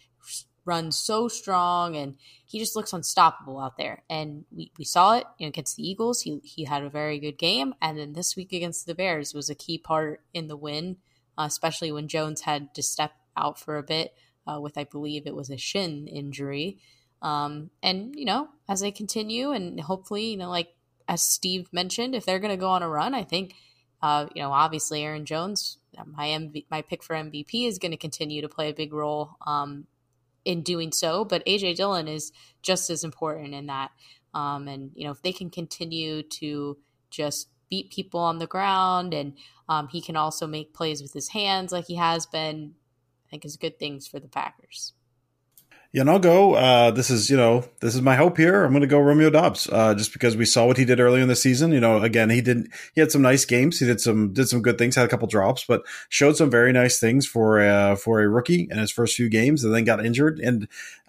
[0.65, 4.03] runs so strong, and he just looks unstoppable out there.
[4.09, 6.23] And we, we saw it you know, against the Eagles.
[6.23, 9.51] He he had a very good game, and then this week against the Bears was
[9.51, 10.97] a key part in the win,
[11.39, 14.15] uh, especially when Jones had to step out for a bit
[14.47, 16.79] uh, with, I believe, it was a shin injury.
[17.23, 20.69] Um, and you know, as they continue, and hopefully, you know, like
[21.09, 23.55] as Steve mentioned, if they're going to go on a run, I think
[24.05, 27.97] uh, you know, obviously Aaron Jones, my MV, my pick for MVP is going to
[27.97, 29.87] continue to play a big role um,
[30.45, 31.25] in doing so.
[31.25, 33.91] But AJ Dillon is just as important in that.
[34.33, 36.77] Um, and you know, if they can continue to
[37.11, 39.35] just beat people on the ground, and
[39.69, 42.75] um, he can also make plays with his hands like he has been,
[43.27, 44.93] I think is good things for the Packers.
[46.01, 46.55] And I'll go.
[46.55, 48.65] Uh, this is, you know, this is my hope here.
[48.65, 51.23] I'm going to go Romeo Doubs, uh, just because we saw what he did earlier
[51.23, 51.71] in the season.
[51.71, 53.79] You know, again, he didn't, he had some nice games.
[53.79, 56.73] He did some, did some good things, had a couple drops, but showed some very
[56.73, 60.05] nice things for, uh, for a rookie in his first few games and then got
[60.05, 60.41] injured.
[60.41, 60.67] And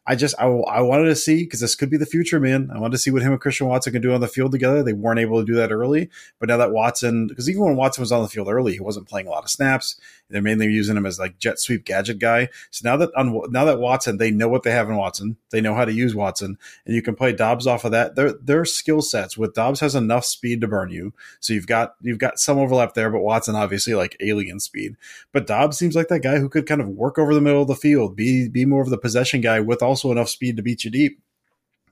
[0.08, 2.70] I just I, I wanted to see because this could be the future, man.
[2.74, 4.84] I wanted to see what him and Christian Watson can do on the field together.
[4.84, 8.02] They weren't able to do that early, but now that Watson, because even when Watson
[8.02, 10.00] was on the field early, he wasn't playing a lot of snaps.
[10.30, 12.50] They're mainly using him as like jet sweep gadget guy.
[12.72, 15.38] So now that on, now that Watson, they know what they have in Watson.
[15.52, 18.16] They know how to use Watson, and you can play Doubs off of that.
[18.16, 21.14] Their their skill sets with Doubs has enough speed to burn you.
[21.40, 24.98] So you've got you've got some overlap there, but Watson obviously like alien speed.
[25.32, 27.68] But Doubs seems like that guy who could kind of work over the middle of
[27.68, 30.84] the field, be be more of the possession guy with also enough speed to beat
[30.84, 31.22] you deep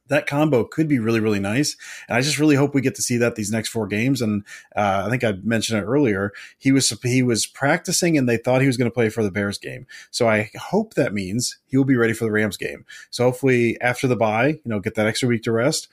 [0.08, 1.78] that combo could be really, really nice.
[2.08, 4.22] And I just really hope we get to see that these next four games.
[4.22, 4.44] And
[4.76, 6.34] uh, I think I mentioned it earlier.
[6.58, 9.32] He was he was practicing, and they thought he was going to play for the
[9.32, 9.88] Bears game.
[10.12, 12.86] So I hope that means he will be ready for the Rams game.
[13.10, 15.88] So hopefully after the bye, you know, get that extra week to rest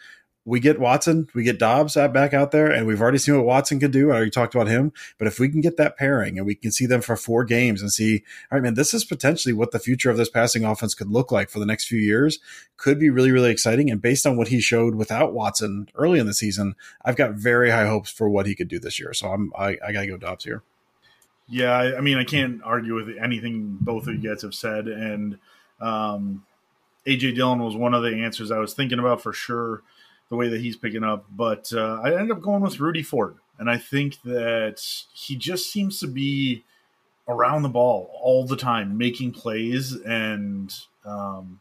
[0.45, 3.79] we get Watson, we get Doubs back out there, and we've already seen what Watson
[3.79, 4.11] could do.
[4.11, 6.73] I already talked about him, but if we can get that pairing and we can
[6.73, 9.79] see them for four games and see, all right, man, this is potentially what the
[9.79, 12.39] future of this passing offense could look like for the next few years,
[12.79, 13.91] could be really, really exciting.
[13.91, 16.75] And based on what he showed without Watson early in the season,
[17.05, 19.13] I've got very high hopes for what he could do this year.
[19.13, 20.63] So I'm, I, I got to go Doubs here.
[21.49, 25.39] Yeah, I mean, I can't argue with anything both of you guys have said, and
[25.81, 26.45] um,
[27.07, 29.83] AJ Dillon was one of the answers I was thinking about for sure
[30.31, 31.27] the way that he's picking up.
[31.31, 35.71] But uh, I ended up going with Rudy Ford, and I think that he just
[35.71, 36.65] seems to be
[37.29, 41.61] around the ball all the time, making plays, and um,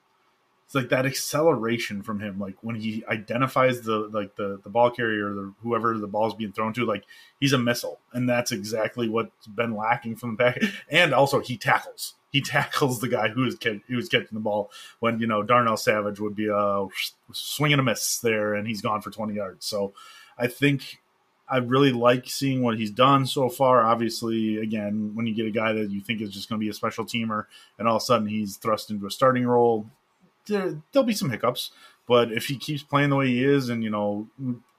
[0.69, 2.37] it's like that acceleration from him.
[2.37, 6.51] Like when he identifies the like the the ball carrier, the whoever the ball's being
[6.51, 7.05] thrown to, like
[7.39, 10.61] he's a missile, and that's exactly what's been lacking from the back.
[10.91, 14.69] And also, he tackles he tackles the guy who is who is catching the ball
[14.99, 16.85] when you know Darnell Savage would be uh,
[17.31, 19.65] swinging a miss there and he's gone for 20 yards.
[19.65, 19.93] So
[20.37, 21.01] I think
[21.49, 23.83] I really like seeing what he's done so far.
[23.83, 26.69] Obviously, again, when you get a guy that you think is just going to be
[26.69, 27.45] a special teamer
[27.79, 29.89] and all of a sudden he's thrust into a starting role,
[30.49, 31.71] there, there'll be some hiccups.
[32.07, 34.27] But if he keeps playing the way he is and you know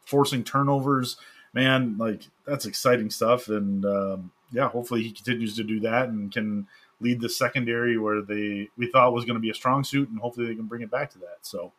[0.05, 1.17] forcing turnovers,
[1.55, 3.49] man, like that's exciting stuff.
[3.49, 6.67] And um, yeah, hopefully he continues to do that and can
[7.01, 10.19] lead the secondary where they we thought was going to be a strong suit, and
[10.19, 11.39] hopefully they can bring it back to that.
[11.43, 11.73] So,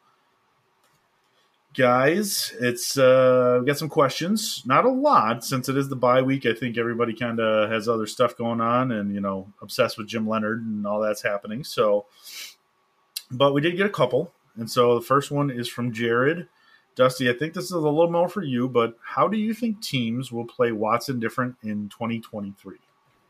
[1.73, 4.63] guys, it's uh, we got some questions.
[4.65, 6.45] Not a lot since it is the bye week.
[6.45, 10.07] I think everybody kind of has other stuff going on, and you know, obsessed with
[10.07, 11.63] Jim Leonard and all that's happening.
[11.63, 12.05] So,
[13.31, 16.47] but we did get a couple, and so the first one is from Jared.
[16.95, 19.81] Dusty, I think this is a little more for you, but how do you think
[19.81, 22.77] teams will play Watson different in 2023?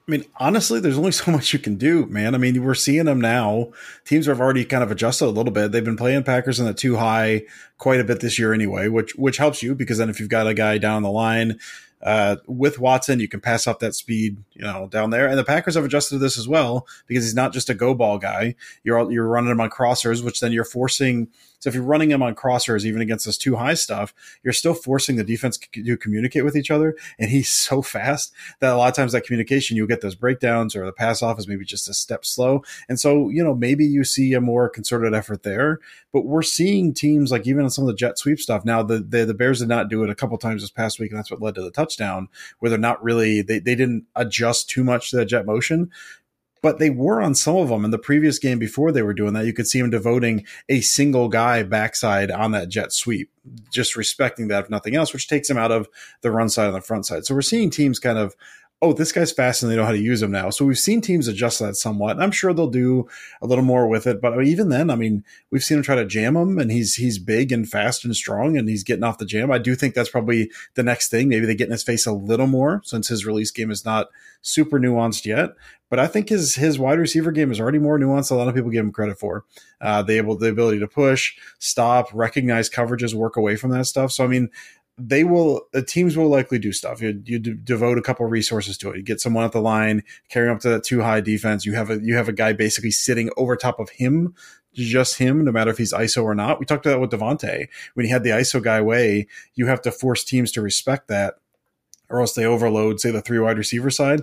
[0.08, 2.34] I mean, honestly, there's only so much you can do, man.
[2.34, 3.72] I mean, we're seeing them now.
[4.04, 5.72] Teams have already kind of adjusted a little bit.
[5.72, 7.44] They've been playing Packers in the two high
[7.78, 10.48] quite a bit this year anyway, which which helps you because then if you've got
[10.48, 11.60] a guy down the line
[12.04, 15.28] uh, with Watson, you can pass off that speed, you know, down there.
[15.28, 17.94] And the Packers have adjusted to this as well because he's not just a go
[17.94, 18.56] ball guy.
[18.84, 21.28] You're you're running him on crossers, which then you're forcing.
[21.62, 24.74] So if you're running him on crossers, even against this two high stuff, you're still
[24.74, 26.98] forcing the defense to communicate with each other.
[27.18, 30.76] And he's so fast that a lot of times that communication, you'll get those breakdowns
[30.76, 32.64] or the pass off is maybe just a step slow.
[32.90, 35.80] And so, you know, maybe you see a more concerted effort there.
[36.12, 38.66] But we're seeing teams like even on some of the jet sweep stuff.
[38.66, 41.12] Now the the, the Bears did not do it a couple times this past week,
[41.12, 42.28] and that's what led to the touchdown,
[42.60, 45.90] where they're not really they, they didn't adjust too much to that jet motion
[46.62, 49.34] but they were on some of them in the previous game before they were doing
[49.34, 49.46] that.
[49.46, 53.32] You could see him devoting a single guy backside on that jet sweep,
[53.72, 55.90] just respecting that if nothing else, which takes him out of
[56.22, 57.26] the run side and the front side.
[57.26, 58.36] So we're seeing teams kind of
[58.84, 60.50] oh, this guy's fast and they know how to use him now.
[60.50, 62.14] So we've seen teams adjust that somewhat.
[62.14, 63.08] And I'm sure they'll do
[63.42, 64.20] a little more with it.
[64.20, 67.20] But even then, I mean, we've seen him try to jam him and he's he's
[67.20, 69.52] big and fast and strong and he's getting off the jam.
[69.52, 71.30] I do think that's probably the next thing.
[71.30, 74.08] Maybe they get in his face a little more since his release game is not
[74.42, 75.52] super nuanced yet.
[75.92, 78.56] But I think his his wide receiver game is already more nuanced a lot of
[78.56, 79.46] people give him credit for.
[79.80, 84.12] Uh, able the ability to push, stop, recognize coverages, work away from that stuff.
[84.12, 84.50] So I mean,
[84.98, 87.02] they will the teams will likely do stuff.
[87.02, 88.98] You, you devote a couple resources to it.
[88.98, 91.66] You get someone at the line carrying up to that two high defense.
[91.66, 94.36] You have a you have a guy basically sitting over top of him
[94.74, 96.60] just him no matter if he's iso or not.
[96.60, 99.28] We talked about that with Davante when he had the iso guy way.
[99.56, 101.36] you have to force teams to respect that
[102.10, 104.22] or else they overload say the three wide receiver side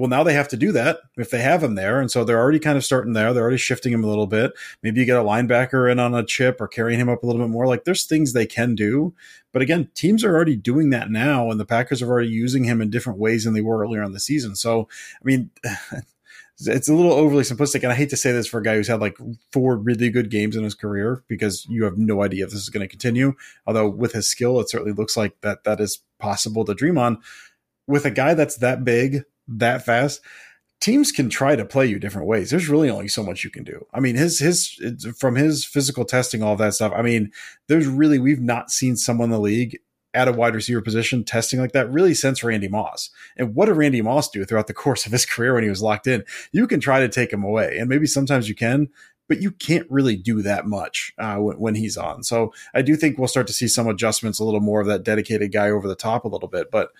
[0.00, 2.00] well, now they have to do that if they have him there.
[2.00, 3.32] And so they're already kind of starting there.
[3.32, 4.52] They're already shifting him a little bit.
[4.82, 7.42] Maybe you get a linebacker in on a chip or carrying him up a little
[7.42, 7.66] bit more.
[7.66, 9.14] Like there's things they can do.
[9.52, 12.80] But again, teams are already doing that now, and the Packers are already using him
[12.80, 14.54] in different ways than they were earlier in the season.
[14.54, 15.50] So, I mean,
[16.66, 17.82] it's a little overly simplistic.
[17.82, 19.16] And I hate to say this for a guy who's had like
[19.52, 22.68] four really good games in his career because you have no idea if this is
[22.68, 23.34] going to continue.
[23.66, 27.18] Although with his skill, it certainly looks like that that is possible to dream on.
[27.86, 29.24] With a guy that's that big,
[29.58, 30.20] that fast,
[30.80, 32.50] teams can try to play you different ways.
[32.50, 33.86] There's really only so much you can do.
[33.92, 36.92] I mean, his his from his physical testing, all that stuff.
[36.94, 37.30] I mean,
[37.68, 39.78] there's really we've not seen someone in the league
[40.12, 43.10] at a wide receiver position testing like that really since Randy Moss.
[43.36, 45.82] And what did Randy Moss do throughout the course of his career when he was
[45.82, 46.24] locked in?
[46.52, 48.88] You can try to take him away, and maybe sometimes you can.
[49.28, 52.24] But you can't really do that much uh, when, when he's on.
[52.24, 55.04] So I do think we'll start to see some adjustments, a little more of that
[55.04, 56.68] dedicated guy over the top a little bit.
[56.72, 56.90] But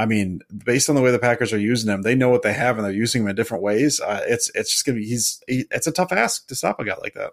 [0.00, 2.54] I mean, based on the way the Packers are using him, they know what they
[2.54, 4.00] have and they're using him in different ways.
[4.00, 6.84] Uh, it's it's just gonna be he's he, it's a tough ask to stop a
[6.86, 7.32] guy like that.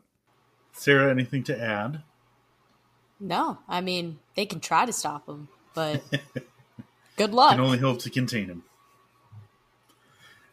[0.74, 2.04] Sarah, anything to add?
[3.22, 6.04] No, I mean they can try to stop him, but
[7.16, 7.52] good luck.
[7.52, 8.64] Can only hope to contain him.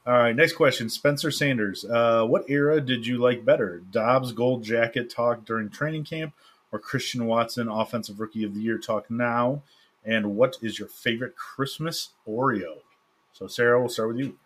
[0.07, 1.85] All right, next question, Spencer Sanders.
[1.85, 6.33] Uh, what era did you like better, Doubs gold jacket talk during training camp,
[6.71, 9.63] or Christian Watson offensive rookie of the year talk now?
[10.05, 12.79] And what is your favorite Christmas Oreo?
[13.33, 14.39] So, Sarah, we'll start with you.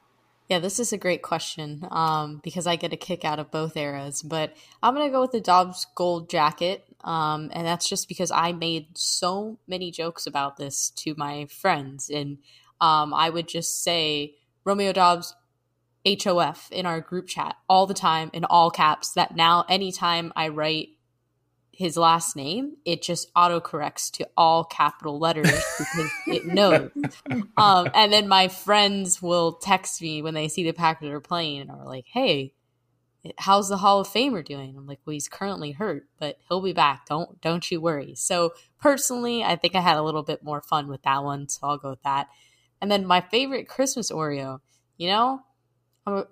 [0.49, 3.77] Yeah, this is a great question um, because I get a kick out of both
[3.77, 4.23] eras.
[4.23, 6.85] But I'm going to go with the Doubs Gold Jacket.
[7.05, 12.09] Um, and that's just because I made so many jokes about this to my friends.
[12.09, 12.39] And
[12.81, 15.35] um, I would just say Romeo Doubs
[16.07, 19.13] HOF in our group chat all the time in all caps.
[19.13, 20.91] That now, anytime I write
[21.79, 25.47] his last name, it just autocorrects to all capital letters
[25.79, 26.91] because it knows.
[27.57, 31.61] Um, and then my friends will text me when they see the Packers are playing
[31.61, 32.53] and are like, "Hey,
[33.39, 36.73] how's the Hall of Famer doing?" I'm like, "Well, he's currently hurt, but he'll be
[36.73, 37.07] back.
[37.07, 40.89] Don't don't you worry." So personally, I think I had a little bit more fun
[40.89, 42.27] with that one, so I'll go with that.
[42.81, 44.59] And then my favorite Christmas Oreo,
[44.97, 45.43] you know,
[46.05, 46.25] I'm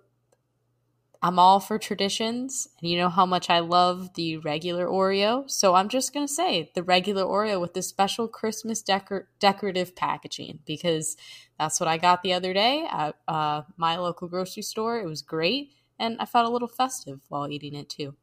[1.26, 5.50] I'm all for traditions, and you know how much I love the regular Oreo.
[5.50, 10.60] So I'm just gonna say the regular Oreo with the special Christmas decor- decorative packaging
[10.64, 11.16] because
[11.58, 15.00] that's what I got the other day at uh, my local grocery store.
[15.00, 18.14] It was great, and I felt a little festive while eating it too.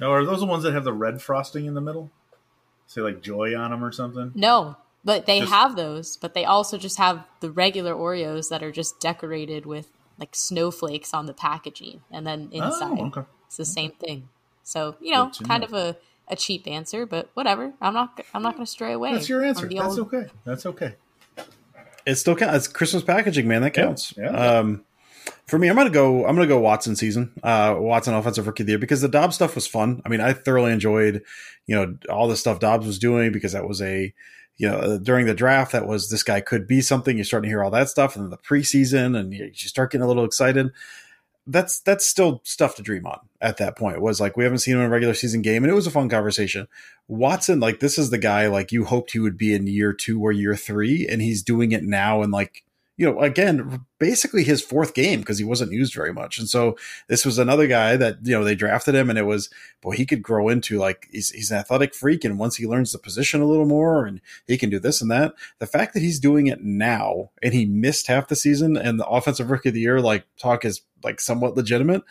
[0.00, 2.10] Now, are those the ones that have the red frosting in the middle?
[2.88, 4.32] Say like joy on them or something?
[4.34, 5.52] No, but they just...
[5.52, 6.16] have those.
[6.16, 11.14] But they also just have the regular Oreos that are just decorated with like snowflakes
[11.14, 13.22] on the packaging, and then oh, inside oh, okay.
[13.46, 14.28] it's the same thing.
[14.62, 15.66] So you know, kind know.
[15.66, 15.96] of a,
[16.28, 17.72] a cheap answer, but whatever.
[17.80, 19.12] I'm not I'm not going to stray away.
[19.12, 19.68] That's your answer.
[19.68, 20.12] That's old...
[20.12, 20.26] okay.
[20.44, 20.94] That's okay.
[22.04, 22.56] It still counts.
[22.56, 23.62] It's Christmas packaging, man.
[23.62, 24.14] That counts.
[24.16, 24.58] Yeah, yeah.
[24.58, 24.84] Um,
[25.46, 26.26] for me, I'm gonna go.
[26.26, 27.32] I'm gonna go Watson season.
[27.42, 30.02] Uh, Watson offensive rookie of the year because the Doubs stuff was fun.
[30.04, 31.22] I mean, I thoroughly enjoyed,
[31.66, 34.12] you know, all the stuff Doubs was doing because that was a
[34.62, 37.16] you know, uh, during the draft, that was this guy could be something.
[37.16, 39.90] You're starting to hear all that stuff, and then the preseason, and you, you start
[39.90, 40.70] getting a little excited.
[41.48, 43.96] that's that's still stuff to dream on at that point.
[43.96, 45.88] It was like we haven't seen him in a regular season game, and it was
[45.88, 46.68] a fun conversation.
[47.08, 50.20] Watson, like this is the guy like you hoped he would be in year two
[50.20, 52.62] or year three, and he's doing it now, and like
[52.98, 56.38] you know, again, basically his fourth game because he wasn't used very much.
[56.38, 56.76] And so
[57.08, 59.48] this was another guy that, you know, they drafted him and it was,
[59.80, 62.22] boy, he could grow into like, he's, he's an athletic freak.
[62.24, 65.10] And once he learns the position a little more and he can do this and
[65.10, 69.00] that, the fact that he's doing it now and he missed half the season and
[69.00, 72.02] the offensive rookie of the year, like talk is like somewhat legitimate.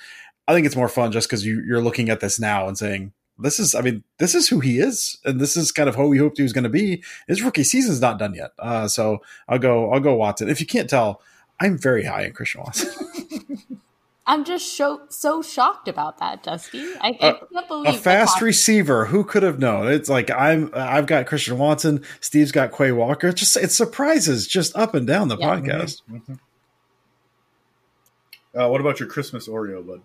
[0.47, 3.13] I think it's more fun just because you, you're looking at this now and saying,
[3.39, 6.07] this is, I mean, this is who he is, and this is kind of who
[6.07, 7.03] we hoped he was going to be.
[7.27, 10.49] His rookie season's not done yet, uh, so I'll go, I'll go Watson.
[10.49, 11.21] If you can't tell,
[11.59, 12.91] I'm very high in Christian Watson.
[14.27, 16.93] I'm just so, so shocked about that, Dusty.
[17.01, 19.05] I, I can't believe a fast receiver.
[19.05, 19.87] Who could have known?
[19.87, 20.69] It's like I'm.
[20.73, 22.03] I've got Christian Watson.
[22.21, 23.29] Steve's got Quay Walker.
[23.29, 25.47] It's just it surprises just up and down the yeah.
[25.47, 26.01] podcast.
[26.03, 26.33] Mm-hmm.
[26.33, 26.33] Mm-hmm.
[28.59, 30.01] Uh, what about your Christmas Oreo, bud?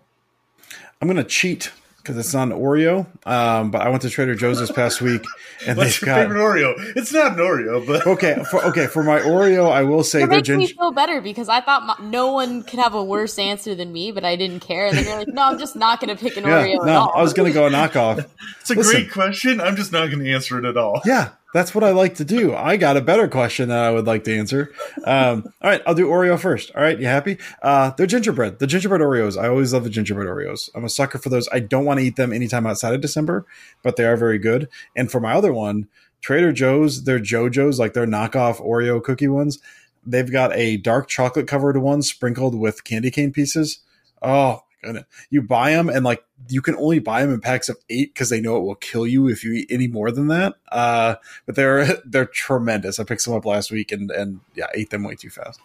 [1.01, 1.71] I'm going to cheat
[2.07, 3.05] because it's not an Oreo.
[3.27, 5.25] Um, but I went to Trader Joe's this past week,
[5.65, 6.95] and What's they've your got favorite Oreo.
[6.95, 8.41] It's not an Oreo, but okay.
[8.49, 11.59] For, okay, for my Oreo, I will say it makes me feel better because I
[11.59, 14.87] thought my, no one could have a worse answer than me, but I didn't care.
[14.87, 16.85] And then you're like, no, I'm just not going to pick an yeah, Oreo.
[16.85, 18.25] No, I was going to go a knockoff.
[18.61, 19.59] it's a Listen, great question.
[19.59, 21.01] I'm just not going to answer it at all.
[21.03, 22.53] Yeah, that's what I like to do.
[22.53, 24.73] I got a better question that I would like to answer.
[25.05, 26.71] Um, all right, I'll do Oreo first.
[26.75, 27.37] All right, you happy?
[27.61, 28.59] Uh, they're gingerbread.
[28.59, 29.41] The gingerbread Oreos.
[29.41, 30.69] I always love the gingerbread Oreos.
[30.75, 31.47] I'm a sucker for those.
[31.49, 33.45] I don't want to eat them anytime outside of December,
[33.81, 34.67] but they are very good.
[34.95, 35.87] And for my other one,
[36.21, 39.59] Trader Joe's, they're Joe-Joe's, like their knockoff Oreo cookie ones.
[40.05, 43.79] They've got a dark chocolate covered one sprinkled with candy cane pieces.
[44.21, 47.77] Oh gonna you buy them and like you can only buy them in packs of
[47.89, 50.55] eight because they know it will kill you if you eat any more than that.
[50.71, 51.15] Uh,
[51.45, 52.99] but they're they're tremendous.
[52.99, 55.59] I picked some up last week and and yeah, ate them way too fast.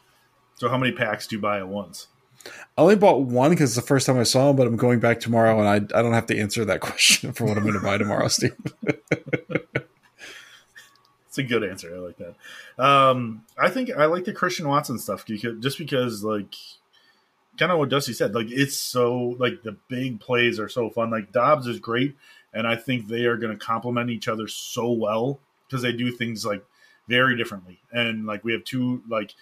[0.57, 2.09] So how many packs do you buy at once?
[2.77, 5.01] I only bought one because it's the first time I saw them, but I'm going
[5.01, 7.75] back tomorrow and I I don't have to answer that question for what I'm going
[7.75, 8.57] to buy tomorrow, Steve.
[11.29, 11.95] it's a good answer.
[11.95, 12.35] I like that.
[12.83, 16.55] Um, I think I like the Christian Watson stuff because just because like
[17.59, 18.35] kind of what Dusty said.
[18.35, 21.11] Like it's so like the big plays are so fun.
[21.11, 22.17] Like Doubs is great,
[22.53, 26.11] and I think they are going to complement each other so well because they do
[26.11, 26.65] things like
[27.09, 27.81] very differently.
[27.93, 29.35] And like we have two like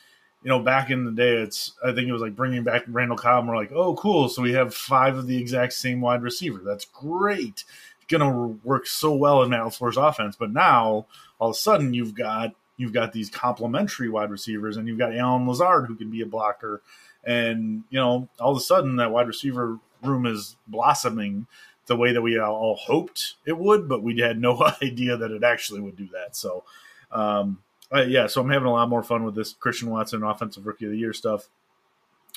[0.43, 3.19] you know back in the day, it's I think it was like bringing back Randall
[3.19, 3.41] Cobb.
[3.41, 6.61] And we're like, oh cool, so we have five of the exact same wide receiver.
[6.65, 7.65] That's great.
[8.09, 10.35] Going to work so well in Matt LaFleur's offense.
[10.35, 11.07] But now
[11.39, 15.15] all of a sudden you've got you've got these complementary wide receivers, and you've got
[15.15, 16.83] Allen Lazard who can be a blocker
[17.25, 21.47] and you know all of a sudden that wide receiver room is blossoming
[21.87, 25.43] the way that we all hoped it would, but we had no idea that it
[25.43, 26.37] actually would do that.
[26.37, 26.65] So,
[27.11, 27.59] um,
[27.93, 30.85] uh, yeah, so I'm having a lot more fun with this Christian Watson Offensive Rookie
[30.85, 31.49] of the Year stuff.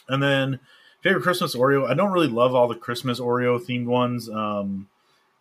[0.09, 0.59] And then
[1.01, 1.87] favorite Christmas Oreo.
[1.87, 4.89] I don't really love all the Christmas Oreo themed ones, um,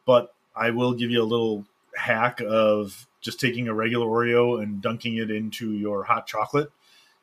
[0.04, 1.64] but I will give you a little
[1.96, 6.70] hack of just taking a regular Oreo and dunking it into your hot chocolate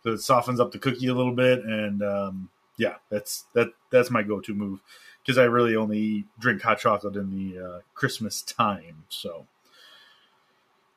[0.04, 4.10] so it softens up the cookie a little bit, and um, yeah, that's that that's
[4.10, 4.80] my go-to move
[5.22, 9.04] because I really only drink hot chocolate in the uh, Christmas time.
[9.10, 9.46] So,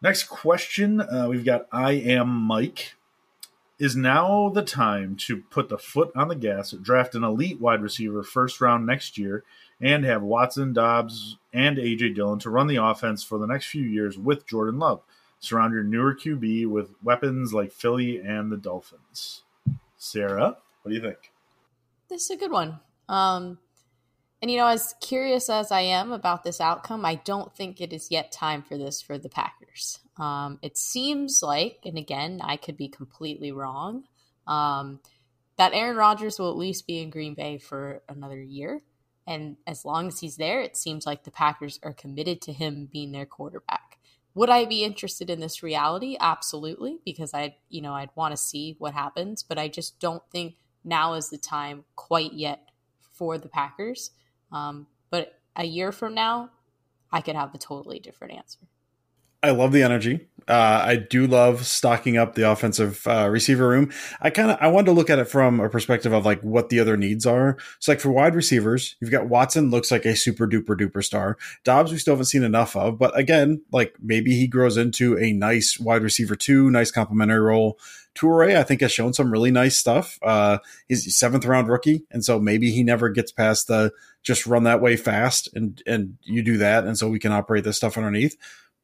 [0.00, 2.94] next question, uh, we've got I am Mike.
[3.78, 7.82] Is now the time to put the foot on the gas, draft an elite wide
[7.82, 9.42] receiver first round next year,
[9.80, 13.82] and have Watson, Doubs, and AJ Dillon to run the offense for the next few
[13.82, 15.00] years with Jordan Love?
[15.42, 19.42] Surround your newer QB with weapons like Philly and the Dolphins.
[19.96, 21.32] Sarah, what do you think?
[22.08, 22.78] This is a good one.
[23.08, 23.58] Um,
[24.40, 27.92] and you know, as curious as I am about this outcome, I don't think it
[27.92, 29.98] is yet time for this for the Packers.
[30.16, 34.04] Um, it seems like, and again, I could be completely wrong,
[34.46, 35.00] um,
[35.56, 38.82] that Aaron Rodgers will at least be in Green Bay for another year.
[39.26, 42.88] And as long as he's there, it seems like the Packers are committed to him
[42.92, 43.91] being their quarterback.
[44.34, 46.16] Would I be interested in this reality?
[46.18, 50.22] Absolutely, because I, you know, I'd want to see what happens, but I just don't
[50.30, 50.54] think
[50.84, 52.70] now is the time quite yet
[53.00, 54.10] for the Packers.
[54.50, 56.50] Um, but a year from now,
[57.12, 58.60] I could have a totally different answer.
[59.42, 60.28] I love the energy.
[60.48, 63.92] Uh, I do love stocking up the offensive uh, receiver room.
[64.20, 66.68] I kind of I wanted to look at it from a perspective of like what
[66.68, 67.56] the other needs are.
[67.78, 71.36] So like for wide receivers, you've got Watson looks like a super duper duper star.
[71.64, 75.32] Doubs we still haven't seen enough of, but again, like maybe he grows into a
[75.32, 77.78] nice wide receiver too, nice complementary role.
[78.14, 80.18] Toure, I think has shown some really nice stuff.
[80.22, 83.90] Uh, he's seventh round rookie, and so maybe he never gets past the
[84.22, 87.64] just run that way fast, and and you do that, and so we can operate
[87.64, 88.36] this stuff underneath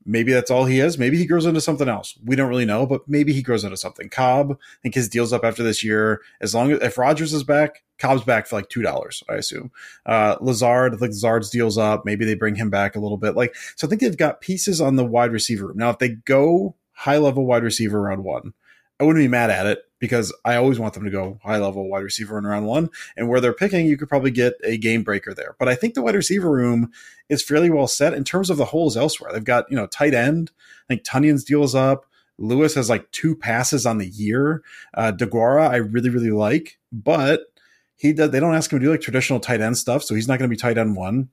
[0.09, 0.99] maybe that's all he is.
[0.99, 2.19] Maybe he grows into something else.
[2.25, 4.09] We don't really know, but maybe he grows into something.
[4.09, 6.23] Cobb, I think his deal's up after this year.
[6.41, 9.71] As long as if Rodgers is back, Cobb's back for like two dollars, I assume.
[10.07, 12.05] Uh, Lazard, I think Lazard's deal's up.
[12.05, 13.37] Maybe they bring him back a little bit.
[13.37, 15.69] Like so, I think they've got pieces on the wide receiver.
[15.69, 18.55] room Now, if they go high level wide receiver round one,
[18.99, 21.89] I wouldn't be mad at it because I always want them to go high level
[21.89, 22.89] wide receiver in round one.
[23.17, 25.57] And where they're picking, you could probably get a game breaker there.
[25.59, 26.93] But I think the wide receiver room
[27.29, 29.33] is fairly well set in terms of the holes elsewhere.
[29.33, 30.51] They've got, you know, tight end.
[30.85, 32.07] I think Tonyan's deal is up.
[32.39, 34.63] Lewis has like two passes on the year.
[34.95, 37.41] Uh, DeGuara, I really, really like, but
[37.97, 40.05] he does, they don't ask him to do like traditional tight end stuff.
[40.05, 41.31] So he's not going to be tight end one.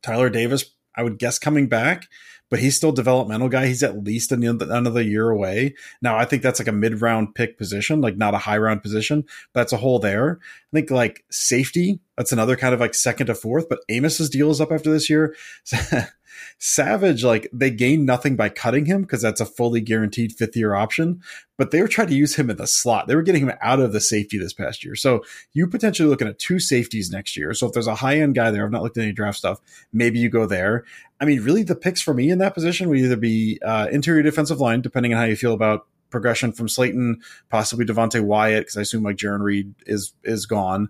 [0.00, 2.06] Tyler Davis, I would guess coming back
[2.50, 3.66] but he's still developmental guy.
[3.66, 5.74] He's at least another year away.
[6.02, 8.82] Now, I think that's like a mid round pick position, like not a high round
[8.82, 9.22] position,
[9.52, 10.38] but that's a hole there.
[10.42, 14.50] I think like safety, that's another kind of like second to fourth, but Amos's deal
[14.50, 15.34] is up after this year.
[16.58, 20.74] Savage, like they gain nothing by cutting him because that's a fully guaranteed fifth year
[20.74, 21.20] option,
[21.56, 23.06] but they were trying to use him in the slot.
[23.06, 24.94] They were getting him out of the safety this past year.
[24.94, 27.54] So you potentially looking at two safeties next year.
[27.54, 29.60] So if there's a high end guy there, I've not looked at any draft stuff,
[29.92, 30.84] maybe you go there.
[31.20, 34.22] I mean, really the picks for me in that position would either be uh, interior
[34.22, 37.16] defensive line, depending on how you feel about progression from Slaton,
[37.50, 40.88] possibly Devonte Wyatt, because I assume like Jarran Reed is is gone.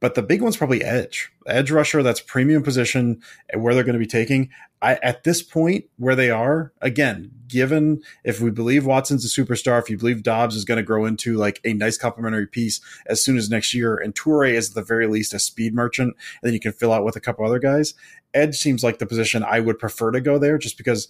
[0.00, 2.02] But the big one's probably edge, edge rusher.
[2.02, 3.20] That's premium position
[3.54, 4.50] where they're going to be taking.
[4.80, 9.80] I, at this point where they are, again, given if we believe Watson's a superstar,
[9.82, 13.24] if you believe Doubs is going to grow into like a nice complementary piece as
[13.24, 16.48] soon as next year, and Toure is at the very least a speed merchant, and
[16.48, 17.94] then you can fill out with a couple other guys.
[18.34, 21.08] Edge seems like the position I would prefer to go there, just because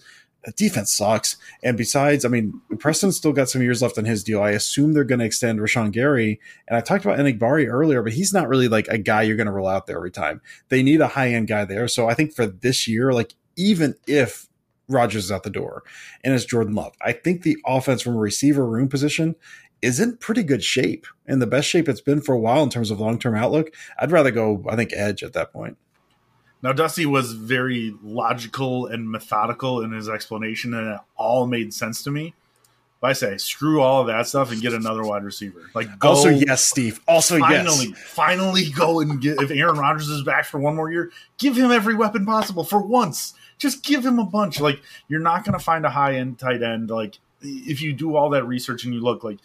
[0.55, 1.37] defense sucks.
[1.63, 4.41] And besides, I mean, Preston's still got some years left on his deal.
[4.41, 6.39] I assume they're going to extend Rashan Gary.
[6.67, 9.47] And I talked about Enagbare earlier, but he's not really like a guy you're going
[9.47, 10.41] to roll out there every time.
[10.69, 11.87] They need a high end guy there.
[11.87, 14.47] So I think for this year, like even if
[14.87, 15.83] Rodgers is out the door
[16.23, 19.35] and it's Jordan Love, I think the offense from a receiver room position
[19.81, 22.69] is in pretty good shape and the best shape it's been for a while in
[22.69, 23.73] terms of long term outlook.
[23.99, 25.77] I'd rather go, I think, edge at that point.
[26.61, 32.03] Now, Dusty was very logical and methodical in his explanation, and it all made sense
[32.03, 32.33] to me.
[33.01, 35.69] But I say, screw all of that stuff and get another wide receiver.
[35.73, 36.99] Like, go, also yes, Steve.
[37.07, 37.97] Also finally, yes.
[37.97, 39.41] Finally, go and get.
[39.41, 42.81] If Aaron Rodgers is back for one more year, give him every weapon possible for
[42.81, 43.33] once.
[43.57, 44.59] Just give him a bunch.
[44.59, 46.89] Like, you're not going to find a high end tight end.
[46.89, 49.39] Like, if you do all that research and you look like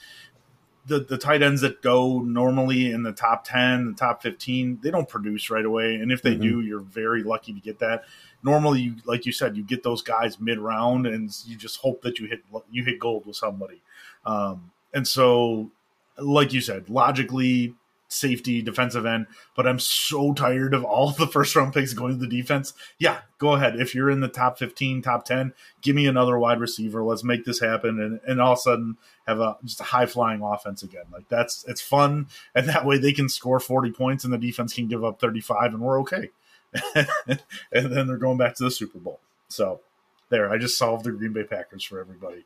[0.87, 4.91] the the tight ends that go normally in the top 10 the top 15 they
[4.91, 5.97] don't produce right away.
[5.97, 6.43] And if they mm-hmm.
[6.43, 8.05] do you're very lucky to get that.
[8.43, 12.03] Normally you like you said you get those guys mid round and you just hope
[12.03, 13.81] that you hit you hit gold with somebody.
[14.27, 15.71] Um, and so
[16.19, 17.75] like you said logically
[18.09, 19.27] safety, defensive end,
[19.57, 22.73] but I'm so tired of all the first round picks going to the defense.
[22.99, 23.81] Yeah, go ahead.
[23.81, 27.03] If you're in the top 15, top 10, give me another wide receiver.
[27.03, 28.01] Let's make this happen.
[28.01, 28.97] And, and all of a sudden
[29.27, 31.05] have a just a high flying offense again.
[31.13, 32.29] Like that's, it's fun.
[32.55, 35.75] And that way they can score 40 points and the defense can give up 35
[35.75, 36.31] and we're okay.
[36.95, 37.39] and
[37.73, 39.21] then they're going back to the Super Bowl.
[39.49, 39.81] So
[40.29, 42.45] there, I just solved the Green Bay Packers for everybody.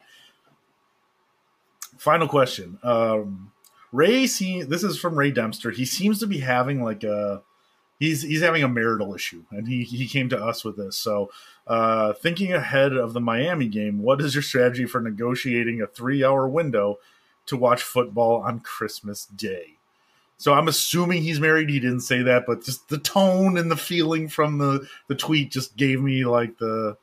[1.96, 2.78] Final question.
[2.82, 3.52] Um,
[3.92, 5.70] Ray, see, this is from Ray Dempster.
[5.70, 7.42] He seems to be having like a
[7.98, 10.96] he's he's having a marital issue, and he he came to us with this.
[10.96, 11.30] So,
[11.66, 16.24] uh, thinking ahead of the Miami game, what is your strategy for negotiating a three
[16.24, 16.98] hour window
[17.46, 19.74] to watch football on Christmas Day?
[20.40, 21.68] So I'm assuming he's married.
[21.68, 25.50] He didn't say that, but just the tone and the feeling from the the tweet
[25.50, 26.96] just gave me like the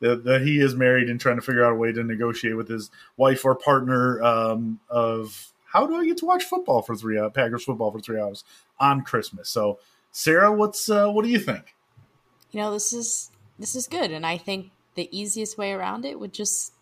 [0.00, 2.90] that, he is married and trying to figure out a way to negotiate with his
[3.16, 7.32] wife or partner um, of how do I get to watch football for three hours,
[7.34, 8.44] Packers football for three hours
[8.78, 9.50] on Christmas?
[9.50, 9.80] So,
[10.12, 11.74] Sarah, what's uh, what do you think?
[12.52, 16.18] You know, this is this is good, and I think the easiest way around it
[16.18, 16.72] would just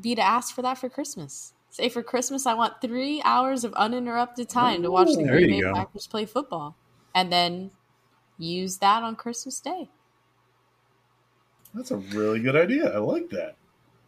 [0.00, 1.52] be to ask for that for Christmas.
[1.68, 5.72] Say for Christmas, I want three hours of uninterrupted time to watch the Green Bay.
[5.74, 6.76] Packers play football,
[7.14, 7.72] and then
[8.38, 9.90] use that on Christmas Day.
[11.74, 12.90] That's a really good idea.
[12.94, 13.56] I like that.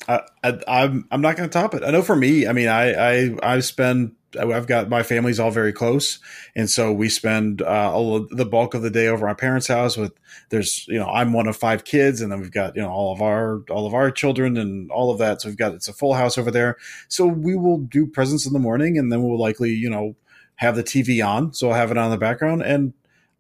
[0.08, 1.82] I, I, I'm I'm not going to top it.
[1.82, 5.50] I know for me, I mean, I I I spend I've got my family's all
[5.50, 6.18] very close,
[6.54, 9.96] and so we spend uh, all the bulk of the day over my parents' house.
[9.96, 10.12] With
[10.50, 13.12] there's you know I'm one of five kids, and then we've got you know all
[13.12, 15.42] of our all of our children and all of that.
[15.42, 16.76] So we've got it's a full house over there.
[17.08, 20.16] So we will do presents in the morning, and then we'll likely you know
[20.56, 22.94] have the TV on, so I'll have it on the background, and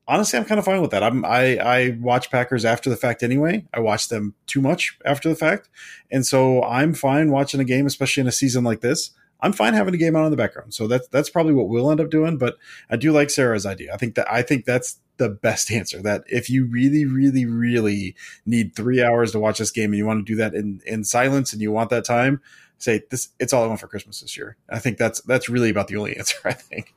[0.08, 1.02] honestly, I'm kind of fine with that.
[1.02, 3.64] I'm I I watch Packers after the fact anyway.
[3.72, 5.68] I watch them too much after the fact,
[6.10, 9.10] and so I'm fine watching a game, especially in a season like this.
[9.40, 10.74] I'm fine having a game on in the background.
[10.74, 12.38] So that's that's probably what we'll end up doing.
[12.38, 12.56] But
[12.90, 13.92] I do like Sarah's idea.
[13.92, 16.00] I think that I think that's the best answer.
[16.02, 20.06] That if you really, really, really need three hours to watch this game and you
[20.06, 22.40] want to do that in in silence and you want that time,
[22.78, 23.28] say this.
[23.38, 24.56] It's all I want for Christmas this year.
[24.68, 26.38] I think that's that's really about the only answer.
[26.44, 26.94] I think.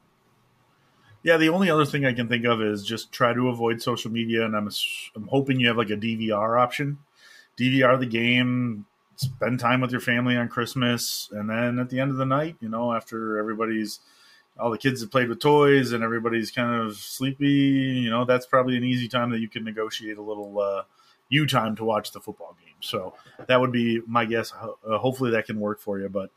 [1.22, 4.12] Yeah, the only other thing I can think of is just try to avoid social
[4.12, 4.70] media, and I'm
[5.16, 7.00] I'm hoping you have like a DVR option.
[7.58, 8.86] DVR the game,
[9.18, 12.56] spend time with your family on Christmas, and then at the end of the night,
[12.62, 14.00] you know, after everybody's
[14.58, 18.46] all the kids have played with toys and everybody's kind of sleepy, you know, that's
[18.46, 20.84] probably an easy time that you can negotiate a little uh,
[21.30, 22.76] you time to watch the football game.
[22.82, 23.14] So
[23.48, 24.52] that would be my guess.
[24.54, 26.30] Uh, hopefully that can work for you, but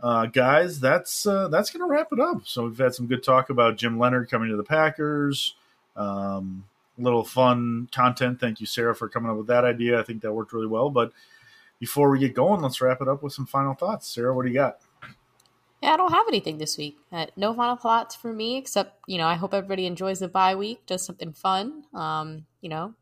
[0.00, 2.42] uh, guys, that's uh, that's going to wrap it up.
[2.44, 5.54] So we've had some good talk about Jim Leonhard coming to the Packers.
[5.96, 6.64] Um,
[6.98, 8.40] little fun content.
[8.40, 9.98] Thank you, Sarah, for coming up with that idea.
[9.98, 10.90] I think that worked really well.
[10.90, 11.12] But
[11.78, 14.06] before we get going, let's wrap it up with some final thoughts.
[14.06, 14.78] Sarah, what do you got?
[15.82, 16.98] Yeah, I don't have anything this week.
[17.12, 20.54] Uh, no final thoughts for me, except you know I hope everybody enjoys the bye
[20.54, 21.84] week, does something fun.
[21.94, 22.94] Um, you know,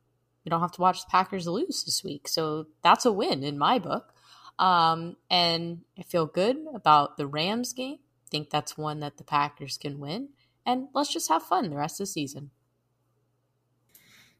[0.44, 3.58] you don't have to watch the Packers lose this week, so that's a win in
[3.58, 4.13] my book.
[4.58, 7.98] Um, and I feel good about the Rams game.
[8.30, 10.30] Think that's one that the Packers can win.
[10.66, 12.50] And let's just have fun the rest of the season.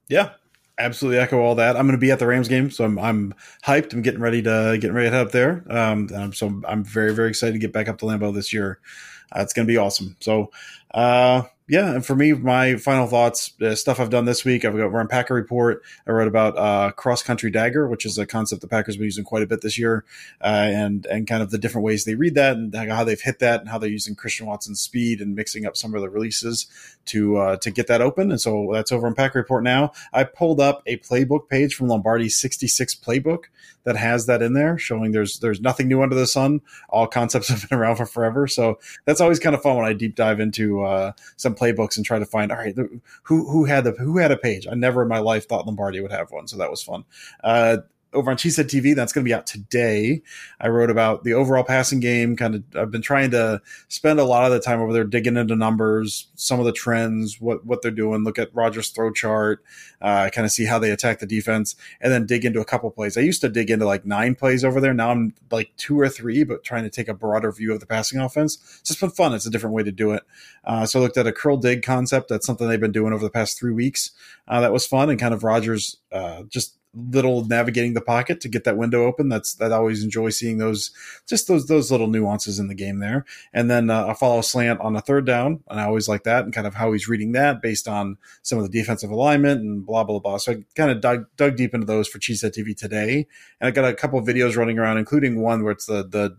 [0.09, 0.31] Yeah,
[0.79, 1.77] absolutely echo all that.
[1.77, 3.35] I'm going to be at the Rams game, so I'm I'm
[3.65, 3.93] hyped.
[3.93, 5.65] I'm getting ready to getting ready to head up there.
[5.69, 8.81] Um, so I'm very very excited to get back up to Lambeau this year.
[9.35, 10.17] Uh, it's going to be awesome.
[10.21, 10.51] So,
[10.93, 14.67] uh, yeah, and for me, my final thoughts, uh, stuff I've done this week.
[14.67, 15.83] I've got Run Packer Report.
[16.07, 19.07] I wrote about uh, cross country dagger, which is a concept the Packers have been
[19.07, 20.05] using quite a bit this year,
[20.43, 23.39] uh, and and kind of the different ways they read that and how they've hit
[23.39, 26.67] that and how they're using Christian Watson's speed and mixing up some of the releases
[27.07, 28.31] to uh, to get that open.
[28.31, 29.93] And so that's over on Packer Report now.
[30.13, 33.45] I pulled up a playbook page from Lombardi's 66 playbook
[33.85, 36.61] that has that in there, showing there's there's nothing new under the sun.
[36.89, 38.47] All concepts have been around for forever.
[38.47, 41.13] So that's always kind of fun when I deep dive into uh,
[41.55, 42.75] some playbooks and try to find all right
[43.25, 44.67] who who had the who had a page.
[44.71, 47.05] I never in my life thought Lombardi would have one, so that was fun.
[47.43, 47.79] Uh,
[48.15, 48.95] over on Cheesehead TV.
[48.95, 50.23] That's going to be out today.
[50.61, 52.37] I wrote about the overall passing game.
[52.37, 55.37] Kind of, I've been trying to spend a lot of the time over there digging
[55.37, 58.25] into numbers, some of the trends, what what they're doing.
[58.25, 59.65] Look at Rodgers' throw chart,
[60.01, 62.91] uh, kind of see how they attack the defense, and then dig into a couple
[62.91, 63.17] plays.
[63.17, 64.95] I used to dig into like nine plays over there.
[64.95, 67.87] Now I'm like two or three, but trying to take a broader view of the
[67.87, 68.57] passing offense.
[68.81, 69.35] It's just been fun.
[69.35, 70.23] It's a different way to do it.
[70.65, 72.29] Uh, so I looked at a curl dig concept.
[72.29, 74.11] That's something they've been doing over the past three weeks.
[74.47, 78.49] Uh, that was fun and kind of Rodgers uh, just little navigating the pocket to
[78.49, 79.29] get that window open.
[79.29, 80.91] That's that I always enjoy seeing those
[81.27, 83.25] just those those little nuances in the game there.
[83.53, 86.45] And then uh, a follow slant on a third down, and I always like that
[86.45, 89.85] and kind of how he's reading that based on some of the defensive alignment and
[89.85, 90.39] blah blah blah.
[90.39, 93.27] So I kind of dug dug deep into those for Cheesehead TV today,
[93.61, 96.37] and I got a couple videos running around, including one where it's the the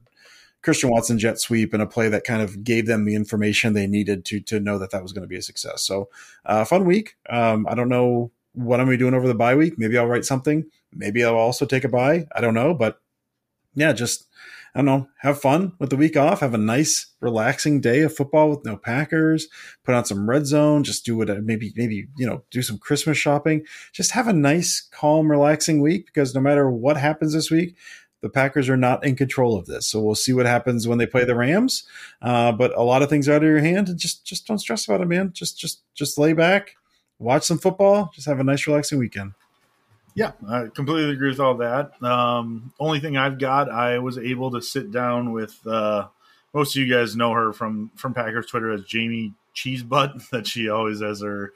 [0.65, 3.85] Christian Watson jet sweep and a play that kind of gave them the information they
[3.85, 5.83] needed to to know that that was going to be a success.
[5.83, 6.09] So,
[6.43, 7.17] uh, fun week.
[7.29, 9.75] Um, I don't know what am I doing over the bye week?
[9.77, 10.65] Maybe I'll write something.
[10.93, 12.27] Maybe I'll also take a bye.
[12.35, 12.99] I don't know, but
[13.75, 14.27] yeah, just
[14.73, 16.41] I don't know, have fun with the week off.
[16.41, 19.47] Have a nice, relaxing day of football with no Packers.
[19.85, 20.83] Put on some red zone.
[20.83, 21.29] Just do it.
[21.43, 23.65] Maybe, maybe you know, do some Christmas shopping.
[23.93, 27.77] Just have a nice, calm, relaxing week because no matter what happens this week,
[28.21, 29.87] the Packers are not in control of this.
[29.87, 31.87] So we'll see what happens when they play the Rams.
[32.21, 34.59] Uh, but a lot of things are out of your hand, and just just don't
[34.59, 35.31] stress about it, man.
[35.31, 36.75] Just just just lay back
[37.19, 39.33] watch some football, just have a nice, relaxing weekend.
[40.15, 42.01] Yeah, I completely agree with all that.
[42.01, 46.07] Um, only thing I've got, I was able to sit down with uh,
[46.53, 50.69] most of you guys know her from from Packers Twitter as Jamie Cheesebutt, that she
[50.69, 51.53] always has her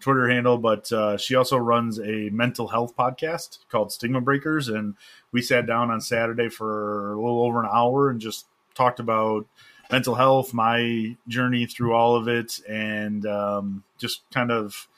[0.00, 4.94] Twitter handle, but uh, she also runs a mental health podcast called Stigma Breakers, and
[5.30, 9.46] we sat down on Saturday for a little over an hour and just talked about
[9.90, 14.88] mental health, my journey through all of it, and um, just kind of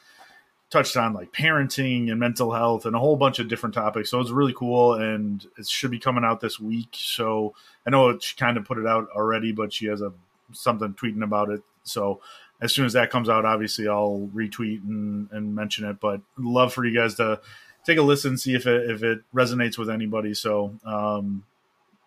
[0.72, 4.10] touched on like parenting and mental health and a whole bunch of different topics.
[4.10, 6.88] So it was really cool, and it should be coming out this week.
[6.92, 7.54] So
[7.86, 10.12] I know she kind of put it out already, but she has a
[10.52, 11.62] something tweeting about it.
[11.82, 12.22] So
[12.62, 16.00] as soon as that comes out, obviously I'll retweet and, and mention it.
[16.00, 17.40] But love for you guys to
[17.84, 20.32] take a listen, see if it if it resonates with anybody.
[20.32, 21.44] So um,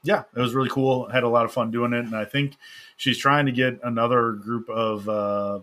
[0.02, 1.08] yeah, it was really cool.
[1.10, 2.56] had a lot of fun doing it, and I think
[2.98, 5.08] she's trying to get another group of.
[5.08, 5.60] Uh,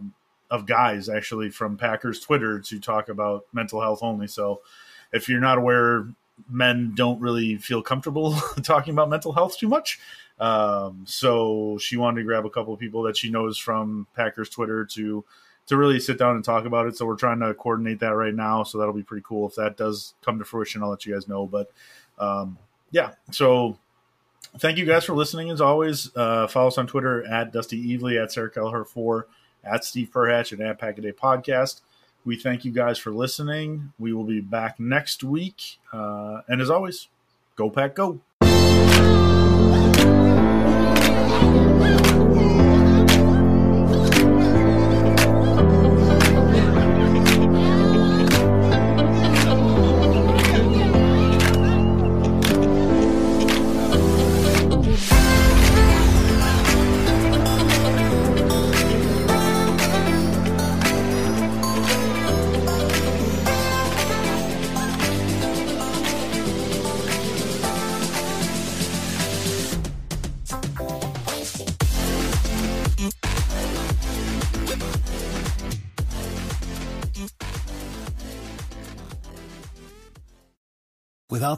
[0.53, 4.29] of guys actually from Packers Twitter to talk about mental health only.
[4.29, 4.61] So
[5.11, 6.07] if you're not aware,
[6.49, 9.99] men don't really feel comfortable talking about mental health too much.
[10.39, 14.51] Um, so she wanted to grab a couple of people that she knows from Packers
[14.51, 15.25] Twitter to
[15.69, 16.97] to really sit down and talk about it.
[16.97, 18.65] So we're trying to coordinate that right now.
[18.65, 20.83] So that'll be pretty cool if that does come to fruition.
[20.83, 21.47] I'll let you guys know.
[21.47, 21.71] But
[22.19, 22.59] um,
[22.91, 23.79] yeah, so
[24.59, 25.51] thank you guys for listening.
[25.51, 29.29] As always, uh, follow us on Twitter at Dusty Evely, at Sarah Kelleher four,
[29.65, 31.81] at Steve Perhatch, and at Pack a Day Podcast.
[32.25, 33.93] We thank you guys for listening.
[33.99, 35.79] We will be back next week.
[35.93, 37.09] Uh, and as always,
[37.57, 38.21] go pack, go.